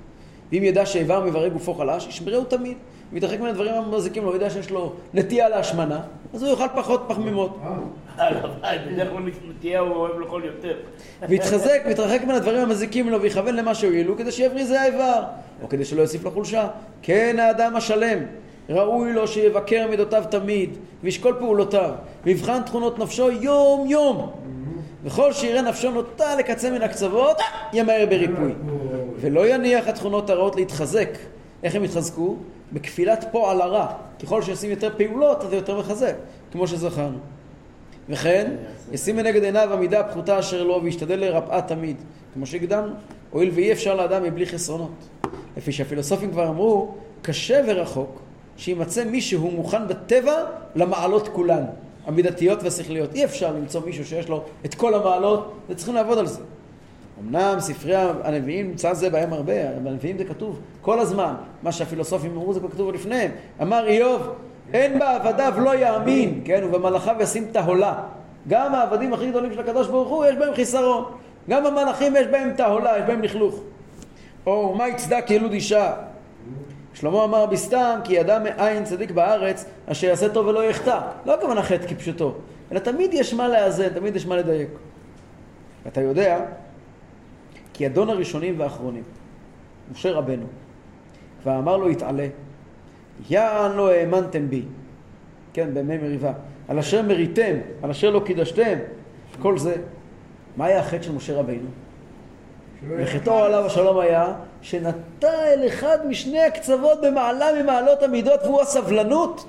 ואם 0.52 0.64
ידע 0.64 0.86
שאיבר 0.86 1.24
מאיברי 1.24 1.50
גופו 1.50 1.74
חלש, 1.74 2.08
ישמרהו 2.08 2.44
תמיד. 2.44 2.78
אם 3.12 3.18
יתרחק 3.18 3.40
מן 3.40 3.48
הדברים 3.48 3.74
המזיקים 3.74 4.24
לו, 4.24 4.36
ידע 4.36 4.50
שיש 4.50 4.72
לו 4.72 4.94
נטייה 5.14 5.50
להשמנה, 5.50 6.00
אז 6.34 6.44
הוא 6.44 6.52
יאכל 6.52 6.68
פחות 6.76 7.06
פחמימות. 7.08 7.58
הלוואי, 8.18 8.78
בדרך 8.92 9.10
כלל 9.10 9.24
נטייה 9.50 9.80
הוא 9.80 9.96
אוהב 9.96 10.20
לאכול 10.20 10.46
יותר. 10.46 10.78
ויתחזק 11.30 11.82
ויתרחק 11.86 12.22
מן 12.24 12.36
הדברים 12.36 12.60
המזיקים 12.60 13.10
לו 13.10 13.22
ויכוון 13.22 13.56
למה 13.56 13.76
שהועילו 13.76 14.18
כדי 14.18 14.32
שיבריז 14.32 14.72
האיבר, 14.72 15.24
או 15.64 15.70
כדי 15.70 15.86
שלא 15.86 16.02
יוסיף 16.02 16.26
לחולשה. 16.26 16.68
כן 17.02 17.36
האדם 17.40 17.76
השלם, 17.76 18.20
ראוי 18.70 19.14
לו 19.14 19.28
שיבקר 19.28 19.88
מידותיו 19.90 20.24
תמיד, 20.30 20.78
וישקול 21.04 21.36
פעולותיו, 21.40 21.92
ויבחן 22.24 22.62
תכונות 22.64 23.00
נפשו 23.00 23.32
יום 23.32 23.88
יום. 23.90 24.32
וכל 25.04 25.34
שיראה 25.34 25.62
נפשו 25.62 25.92
נוטה 25.92 26.36
לקצה 26.36 26.72
מן 26.72 26.82
הקצוות, 26.82 27.38
ימהר 27.74 28.06
בריפוי. 28.10 28.52
ולא 29.20 29.48
יניח 29.48 29.88
התכונות 29.88 30.30
הרעות 30.30 30.56
להתחזק. 30.56 31.10
איך 31.64 31.76
הם 31.76 31.84
יתחזקו? 31.84 32.36
בכפילת 32.74 33.26
פועל 33.32 33.62
הרע. 33.62 33.88
ככל 34.24 34.42
שעושים 34.42 34.70
יותר 34.70 34.90
פעולות, 34.98 35.44
אז 35.44 35.50
זה 35.50 35.56
יותר 35.56 35.80
מחזק, 35.80 36.16
כמו 36.52 36.68
שזכרנו. 36.68 37.18
וכן, 38.10 38.56
ישים 38.92 39.16
מנגד 39.16 39.44
עיניו 39.44 39.74
המידה 39.74 40.00
הפחותה 40.00 40.40
אשר 40.40 40.64
לו, 40.64 40.84
וישתדל 40.84 41.20
לרפאה 41.20 41.62
תמיד, 41.62 41.96
כמו 42.34 42.46
שהקדמנו, 42.46 42.94
הואיל 43.32 43.52
ואי 43.54 43.72
אפשר 43.72 43.96
לאדם 43.96 44.24
מבלי 44.24 44.46
חסרונות. 44.46 45.10
לפי 45.58 45.72
שהפילוסופים 45.72 46.32
כבר 46.32 46.50
אמרו, 46.50 46.96
קשה 47.22 47.62
ורחוק 47.68 48.22
שימצא 48.58 49.04
מישהו 49.04 49.52
מוכן 49.52 49.88
בטבע 49.88 50.44
למעלות 50.76 51.28
כולן, 51.28 51.64
המידתיות 52.06 52.64
והשכליות. 52.64 53.16
אי 53.16 53.26
אפשר 53.26 53.54
למצוא 53.54 53.82
מישהו 53.86 54.06
שיש 54.06 54.30
לו 54.30 54.44
את 54.66 54.76
כל 54.76 54.94
המעלות, 54.94 55.54
וצריכים 55.70 55.96
לעבוד 55.96 56.18
על 56.18 56.26
זה. 56.28 56.42
אמנם 57.22 57.60
ספרי 57.60 57.96
הנביאים 57.96 58.68
נמצא 58.68 58.94
זה 58.94 59.10
בהם 59.10 59.34
הרבה, 59.34 59.70
אבל 59.70 59.80
בנביאים 59.80 60.18
זה 60.18 60.26
כתוב 60.26 60.60
כל 60.82 61.00
הזמן. 61.00 61.34
מה 61.64 61.72
שהפילוסופים 61.72 62.32
אמרו 62.32 62.54
זה 62.54 62.60
כתוב 62.72 62.94
לפניהם. 62.94 63.32
אמר 63.62 63.88
איוב, 63.88 64.30
אין 64.74 65.00
בעבדיו 65.00 65.54
לא 65.58 65.76
יאמין, 65.76 66.42
כן, 66.46 66.64
ובמלאכיו 66.64 67.16
ישים 67.20 67.48
תהולה. 67.52 68.04
גם 68.48 68.76
העבדים 68.76 69.14
הכי 69.14 69.30
גדולים 69.30 69.54
של 69.54 69.60
הקדוש 69.60 69.88
ברוך 69.88 70.10
הוא, 70.10 70.26
יש 70.26 70.36
בהם 70.36 70.54
חיסרון. 70.54 71.04
גם 71.50 71.66
המלאכים 71.66 72.16
יש 72.16 72.28
בהם 72.28 72.54
תהולה, 72.58 72.98
יש 72.98 73.04
בהם 73.08 73.22
לכלוך. 73.22 73.56
או 74.46 74.76
מה 74.76 74.88
יצדק 74.88 75.26
ילוד 75.32 75.52
אישה? 75.52 75.94
שלמה 76.94 77.24
אמר 77.24 77.46
בסתם 77.46 78.00
כי 78.04 78.14
ידע 78.14 78.40
מאין 78.40 78.84
צדיק 78.84 79.12
בארץ 79.12 79.66
אשר 79.86 80.08
יעשה 80.08 80.30
טוב 80.30 80.48
ולא 80.48 80.64
יחטא. 80.64 81.00
לא 81.26 81.34
הכוונה 81.34 81.64
חטא 81.64 81.88
כפשוטו, 81.88 82.34
אלא 82.72 82.80
תמיד 82.80 83.14
יש 83.14 83.34
מה 83.34 83.48
לאזן, 83.48 83.90
תמיד 83.90 84.16
יש 84.16 84.26
מה 84.26 84.36
לדייק. 84.36 84.70
ואתה 85.86 86.02
יודע 86.02 86.40
כי 87.78 87.88
אדון 87.88 88.10
הראשונים 88.10 88.60
והאחרונים, 88.60 89.04
משה 89.92 90.12
רבנו, 90.12 90.46
כבר 91.42 91.60
אמר 91.60 91.78
לו 91.78 91.90
יתעלה, 91.90 92.28
יען 93.30 93.72
לא 93.72 93.92
האמנתם 93.92 94.50
בי, 94.50 94.64
כן, 95.54 95.74
בימי 95.74 95.98
מריבה, 95.98 96.34
על 96.68 96.80
אשר 96.80 97.02
מריתם, 97.02 97.56
על 97.84 97.90
אשר 97.92 98.10
לא 98.10 98.22
קידשתם, 98.26 98.78
כל 99.42 99.58
זה. 99.58 99.76
מה 100.58 100.66
היה 100.66 100.80
החטא 100.80 101.02
של 101.02 101.12
משה 101.12 101.36
רבנו? 101.40 101.68
וחטאו 102.90 103.34
עליו 103.34 103.66
השלום 103.66 104.00
היה 104.00 104.34
שנטע 104.62 105.44
אל 105.44 105.68
אחד 105.68 106.08
משני 106.08 106.42
הקצוות 106.42 107.02
במעלה 107.02 107.64
ממעלות 107.64 108.04
המידות 108.04 108.40
והוא 108.44 108.62
הסבלנות 108.62 109.46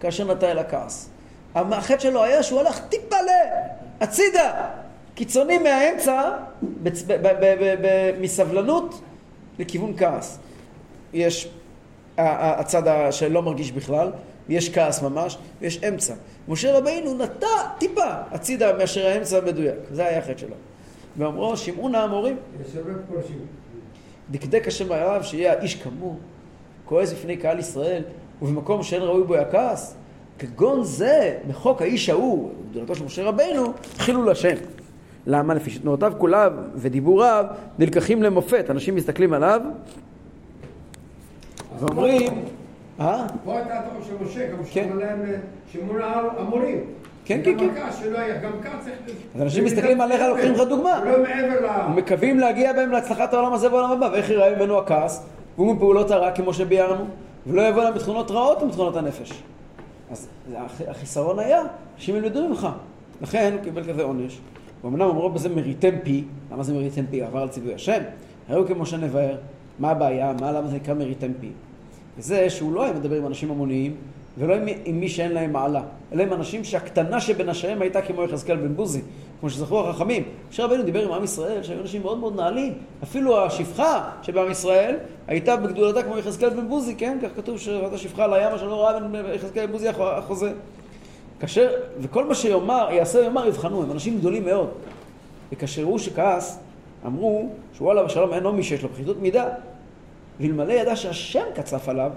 כאשר 0.00 0.34
נטע 0.34 0.50
אל 0.50 0.58
הכעס. 0.58 1.10
החטא 1.54 1.98
שלו 1.98 2.24
היה 2.24 2.42
שהוא 2.42 2.60
הלך 2.60 2.80
טיפה 2.88 3.16
ל... 3.16 3.28
הצידה, 4.00 4.68
קיצוני 5.22 5.58
מהאמצע 5.58 6.30
בצ... 6.82 7.02
ב... 7.02 7.12
ב... 7.12 7.26
ב... 7.40 7.74
ב... 7.82 8.12
מסבלנות 8.20 9.00
לכיוון 9.58 9.96
כעס. 9.96 10.38
יש 11.12 11.48
הצד 12.18 13.10
שלא 13.10 13.42
מרגיש 13.42 13.72
בכלל, 13.72 14.10
יש 14.48 14.74
כעס 14.74 15.02
ממש, 15.02 15.38
ויש 15.60 15.84
אמצע. 15.84 16.14
משה 16.48 16.78
רבינו 16.78 17.14
נטע 17.14 17.46
טיפה 17.78 18.04
הצידה 18.30 18.76
מאשר 18.76 19.06
האמצע 19.06 19.38
המדויק, 19.38 19.74
זה 19.90 20.06
היה 20.06 20.18
החטא 20.18 20.38
שלו. 20.38 20.54
ואמרו, 21.16 21.56
שמעו 21.56 21.88
נא 21.88 21.96
המורים. 21.96 22.36
דקדק 24.30 24.68
השם 24.68 24.92
הרב 24.92 25.22
שיהיה 25.22 25.52
האיש 25.52 25.74
כמוהו, 25.74 26.16
כועס 26.84 27.12
בפני 27.12 27.36
קהל 27.36 27.58
ישראל, 27.58 28.02
ובמקום 28.42 28.82
שאין 28.82 29.02
ראוי 29.02 29.24
בו 29.24 29.34
הכעס, 29.34 29.94
כגון 30.38 30.84
זה, 30.84 31.38
בחוק 31.48 31.82
האיש 31.82 32.08
ההוא, 32.08 32.50
גדולתו 32.70 32.94
של 32.94 33.04
משה 33.04 33.24
רבינו, 33.24 33.72
חילול 33.98 34.30
השם. 34.30 34.81
למה? 35.26 35.54
לפי 35.54 35.70
שתנועותיו 35.70 36.12
כוליו 36.18 36.52
ודיבוריו 36.74 37.44
נלקחים 37.78 38.22
למופת. 38.22 38.66
אנשים 38.70 38.94
מסתכלים 38.94 39.32
עליו 39.32 39.60
ואומרים, 41.78 42.44
אה? 43.00 43.26
פה 43.44 43.56
הייתה 43.56 43.78
התורה 43.78 43.96
של 44.06 44.24
משה, 44.24 44.46
גם 44.52 44.58
כן. 44.72 44.84
שמעו 44.84 44.98
להם, 44.98 45.22
שמעו 45.72 45.94
המורים. 46.38 46.80
כן, 47.24 47.40
כן, 47.44 47.58
כן. 47.58 47.68
גם 48.42 48.52
כאן 48.62 48.70
צריך... 48.80 48.96
אז 49.34 49.42
אנשים 49.42 49.64
מסתכלים 49.64 50.00
עליך, 50.00 50.20
לוקחים 50.28 50.52
לך 50.52 50.60
דוגמה. 50.68 51.04
לא 51.04 51.22
מעבר 51.22 51.60
ל... 51.66 51.90
ומקווים 51.92 52.38
להגיע 52.40 52.72
בהם 52.72 52.90
להצלחת 52.92 53.34
העולם 53.34 53.52
הזה 53.52 53.72
והעולם 53.72 53.92
הבא, 53.92 54.08
ואיך 54.12 54.30
ייראה 54.30 54.56
ממנו 54.56 54.78
הכעס, 54.78 55.22
והוא 55.56 55.74
מפעולות 55.74 56.10
הרע 56.10 56.30
כמו 56.32 56.54
שביארנו, 56.54 57.04
ולא 57.46 57.62
יבוא 57.62 57.82
להם 57.82 57.94
בתכונות 57.94 58.30
רעות 58.30 58.62
ומתכונות 58.62 58.96
הנפש. 58.96 59.42
אז 60.10 60.28
הח- 60.56 60.80
החיסרון 60.88 61.38
היה 61.38 61.62
שהם 61.96 62.16
ילמדו 62.16 62.48
ממך. 62.48 62.68
לכן 63.22 63.52
הוא 63.54 63.62
קיבל 63.64 63.84
כזה 63.92 64.02
עונש. 64.02 64.38
ואומנם 64.82 65.02
אמרו 65.02 65.30
בזה 65.30 65.48
מריתם 65.48 65.94
פי, 66.02 66.24
למה 66.52 66.62
זה 66.62 66.74
מריתם 66.74 67.04
פי? 67.10 67.22
עבר 67.22 67.38
על 67.42 67.48
ציווי 67.48 67.74
השם. 67.74 68.02
ראו 68.50 68.66
כמו 68.66 68.86
שנבהר, 68.86 69.36
מה 69.78 69.90
הבעיה, 69.90 70.32
מה 70.40 70.52
למה 70.52 70.68
זה 70.68 70.76
נקרא 70.76 70.94
מריתם 70.94 71.32
פי? 71.40 71.48
וזה 72.18 72.50
שהוא 72.50 72.72
לא 72.72 72.84
היה 72.84 72.92
מדבר 72.92 73.16
עם 73.16 73.26
אנשים 73.26 73.50
המוניים, 73.50 73.94
ולא 74.38 74.54
עם, 74.54 74.62
עם 74.84 75.00
מי 75.00 75.08
שאין 75.08 75.32
להם 75.32 75.52
מעלה, 75.52 75.82
אלא 76.12 76.22
עם 76.22 76.32
אנשים 76.32 76.64
שהקטנה 76.64 77.20
שבנשיהם 77.20 77.82
הייתה 77.82 78.02
כמו 78.02 78.22
יחזקאל 78.24 78.56
בן 78.56 78.74
בוזי, 78.76 79.00
כמו 79.40 79.50
שזכרו 79.50 79.80
החכמים. 79.80 80.22
משה 80.50 80.64
רבנו 80.64 80.82
דיבר 80.82 81.06
עם 81.06 81.12
עם 81.12 81.24
ישראל, 81.24 81.62
שהיו 81.62 81.80
אנשים 81.80 82.02
מאוד 82.02 82.18
מאוד 82.18 82.36
נעלים. 82.36 82.72
אפילו 83.02 83.44
השפחה 83.44 84.10
שבעם 84.22 84.50
ישראל 84.50 84.96
הייתה 85.26 85.56
בגדולתה 85.56 86.02
כמו 86.02 86.18
יחזקאל 86.18 86.50
בן 86.50 86.68
בוזי, 86.68 86.94
כן? 86.94 87.18
כך 87.22 87.28
כתוב 87.36 87.58
שראתה 87.58 87.98
שפחה 87.98 88.24
על 88.24 88.32
הים 88.34 88.52
אשר 88.52 88.68
לא 88.68 88.84
ראה 88.86 88.98
יחזקאל 89.34 89.66
בן 89.66 89.72
בוזי 89.72 89.88
הח- 89.88 90.00
החוזה. 90.00 90.52
כאשר, 91.42 91.70
וכל 92.00 92.24
מה 92.24 92.34
שיאמר, 92.34 92.88
יעשה 92.90 93.18
ויאמר 93.18 93.46
יבחנו, 93.46 93.82
הם 93.82 93.90
אנשים 93.92 94.18
גדולים 94.18 94.44
מאוד. 94.44 94.68
וכאשר 95.52 95.82
הוא 95.82 95.98
שכעס, 95.98 96.58
אמרו 97.06 97.48
שהוא 97.74 97.90
עליו 97.90 98.06
השלום 98.06 98.32
אינו 98.32 98.52
מי 98.52 98.62
שיש 98.62 98.82
לו 98.82 98.88
פחיתות 98.88 99.20
מידה. 99.20 99.48
ואלמלא 100.40 100.72
ידע 100.72 100.96
שהשם 100.96 101.44
קצף 101.54 101.88
עליו, 101.88 102.10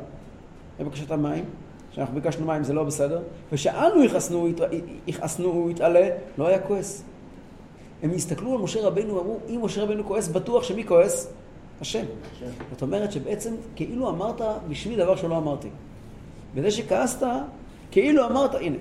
בבקשת 0.80 1.12
המים, 1.12 1.46
שאנחנו 1.92 2.16
ביקשנו 2.16 2.46
מים 2.46 2.64
זה 2.64 2.74
לא 2.74 2.84
בסדר, 2.84 3.22
ושאנו 3.52 4.04
יכעסנו, 4.04 4.48
יכעסנו, 5.08 5.48
הוא 5.48 5.72
יתעלה, 5.72 6.10
לא 6.38 6.48
היה 6.48 6.60
כועס. 6.60 7.04
הם 8.04 8.12
הסתכלו 8.12 8.54
על 8.54 8.62
משה 8.62 8.88
רבינו 8.88 9.16
ואמרו, 9.16 9.40
אם 9.50 9.60
משה 9.64 9.84
רבינו 9.84 10.04
כועס, 10.04 10.28
בטוח 10.28 10.64
שמי 10.64 10.84
כועס? 10.84 11.34
השם. 11.82 12.06
זאת 12.72 12.82
אומרת 12.82 13.12
שבעצם 13.12 13.54
כאילו 13.76 14.10
אמרת 14.10 14.42
בשמי 14.70 14.96
דבר 14.96 15.16
שלא 15.16 15.38
אמרתי. 15.38 15.70
בזה 16.56 16.72
שכעסת, 16.72 17.28
כאילו 17.92 18.26
אמרת, 18.26 18.56
הנה. 18.56 18.78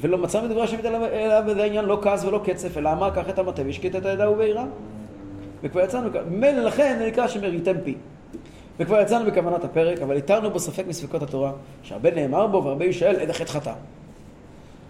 ולא 0.00 0.18
מצאנו 0.18 0.48
דברי 0.48 0.62
השם 0.62 0.76
אליו 0.84 1.42
בזה 1.46 1.62
העניין 1.62 1.84
לא 1.84 1.98
כעס 2.02 2.24
ולא 2.24 2.40
קצף, 2.44 2.76
אלא 2.76 2.92
אמר 2.92 3.10
קח 3.10 3.28
את 3.28 3.38
המטה 3.38 3.62
והשקיט 3.66 3.96
את 3.96 4.06
הידה 4.06 4.30
ובעירה. 4.30 4.64
וכבר 5.62 5.80
יצאנו, 5.80 6.08
מילא 6.30 6.62
לכן 6.62 6.96
זה 6.98 7.06
נקרא 7.06 7.28
שמריתם 7.28 7.74
פי. 7.84 7.94
וכבר 8.78 9.00
יצאנו 9.00 9.30
בכוונת 9.30 9.64
הפרק, 9.64 10.00
אבל 10.02 10.16
התרנו 10.16 10.50
בו 10.50 10.58
ספק 10.58 10.84
מספקות 10.88 11.22
התורה, 11.22 11.52
שהרבה 11.82 12.10
נאמר 12.10 12.46
בו 12.46 12.64
והרבה 12.64 12.84
יישאל 12.84 13.16
עד 13.16 13.30
החטא 13.30 13.50
חטא. 13.50 13.72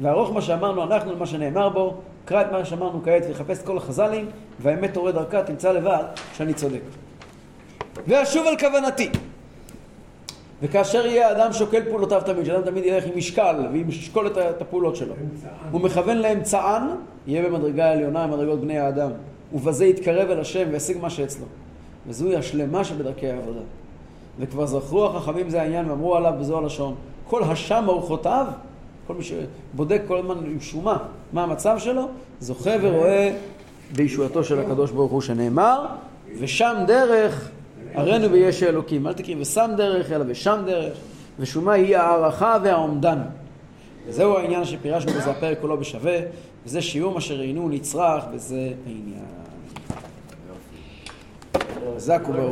וערוך 0.01 0.33
מה 0.33 0.43
שאמרנו 0.43 0.83
אנחנו 0.83 1.13
למה 1.13 1.27
שנאמר 1.27 1.69
בו, 1.69 1.95
קרא 2.25 2.41
את 2.41 2.53
מה 2.53 2.65
שאמרנו 2.65 3.03
כעת 3.05 3.23
וחפש 3.31 3.63
כל 3.63 3.77
החז"לים, 3.77 4.29
והאמת 4.61 4.95
תורה 4.95 5.13
דרכה, 5.13 5.43
תמצא 5.43 5.73
לבד 5.73 6.05
שאני 6.37 6.55
צודק. 6.55 6.81
ואשוב 8.07 8.47
על 8.47 8.59
כוונתי. 8.59 9.11
וכאשר 10.63 11.07
יהיה 11.07 11.29
האדם 11.29 11.53
שוקל 11.53 11.83
פעולותיו 11.85 12.23
תמיד, 12.27 12.45
שאדם 12.45 12.63
תמיד 12.63 12.85
ילך 12.85 13.05
עם 13.07 13.19
משקל 13.19 13.57
ועם 13.73 13.89
משקול 13.89 14.27
את 14.27 14.63
הפעולות 14.63 14.97
שלו, 14.97 15.15
הוא 15.71 15.81
מכוון 15.81 16.17
לאמצען, 16.17 16.83
יהיה 17.27 17.43
במדרגה 17.43 17.85
העליונה 17.85 18.27
במדרגות 18.27 18.61
בני 18.61 18.79
האדם, 18.79 19.11
ובזה 19.53 19.87
יתקרב 19.87 20.31
אל 20.31 20.41
השם 20.41 20.69
וישיג 20.73 20.99
מה 21.01 21.11
שאצלו. 21.11 21.47
וזוהי 22.07 22.37
השלמה 22.37 22.85
שבדרכי 22.85 23.31
העבודה. 23.31 23.61
וכבר 24.39 24.67
זכרו 24.67 25.07
החכמים 25.07 25.51
זה 25.51 25.63
העניין 25.63 25.91
ואמרו 25.91 26.17
עליו 26.17 26.33
בזו 26.41 26.59
הלשון, 26.59 26.95
כל 27.27 27.43
השם 27.43 27.85
אורחותיו, 27.89 28.47
כל 29.07 29.15
מי 29.15 29.23
שבודק 29.23 30.03
כל 30.09 30.19
הזמן 30.19 30.35
עם 30.47 30.61
שומה 30.61 30.97
מה 31.33 31.43
המצב 31.43 31.79
שלו, 31.79 32.09
זוכה 32.41 32.71
ורואה 32.83 33.37
בישועתו 33.97 34.45
של 34.45 34.61
הקדוש 34.61 34.91
ברוך 34.91 35.13
הוא 35.13 35.21
שנאמר, 35.21 35.87
ושם 36.39 36.77
דרך 36.87 37.51
הראינו 37.95 38.29
ביש 38.29 38.63
אלוקים. 38.63 39.07
אל 39.07 39.13
תקראי 39.13 39.41
ושם 39.41 39.71
דרך, 39.77 40.13
אלא 40.13 40.25
ושם 40.29 40.63
דרך, 40.67 40.99
ושומה 41.39 41.73
היא 41.73 41.97
הערכה 41.97 42.59
והעומדן. 42.63 43.19
וזהו 44.09 44.37
העניין 44.37 44.65
שפירשנו 44.65 45.13
בזה 45.13 45.31
הפרק 45.31 45.61
כולו 45.61 45.77
בשווה, 45.77 46.19
וזה 46.67 46.83
שיעור 46.83 47.15
מה 47.15 47.21
שראינו 47.21 47.69
נצרך, 47.69 48.25
וזה 48.33 48.71
העניין. 48.87 49.25
חזק 51.97 52.21
וברוך. 52.29 52.45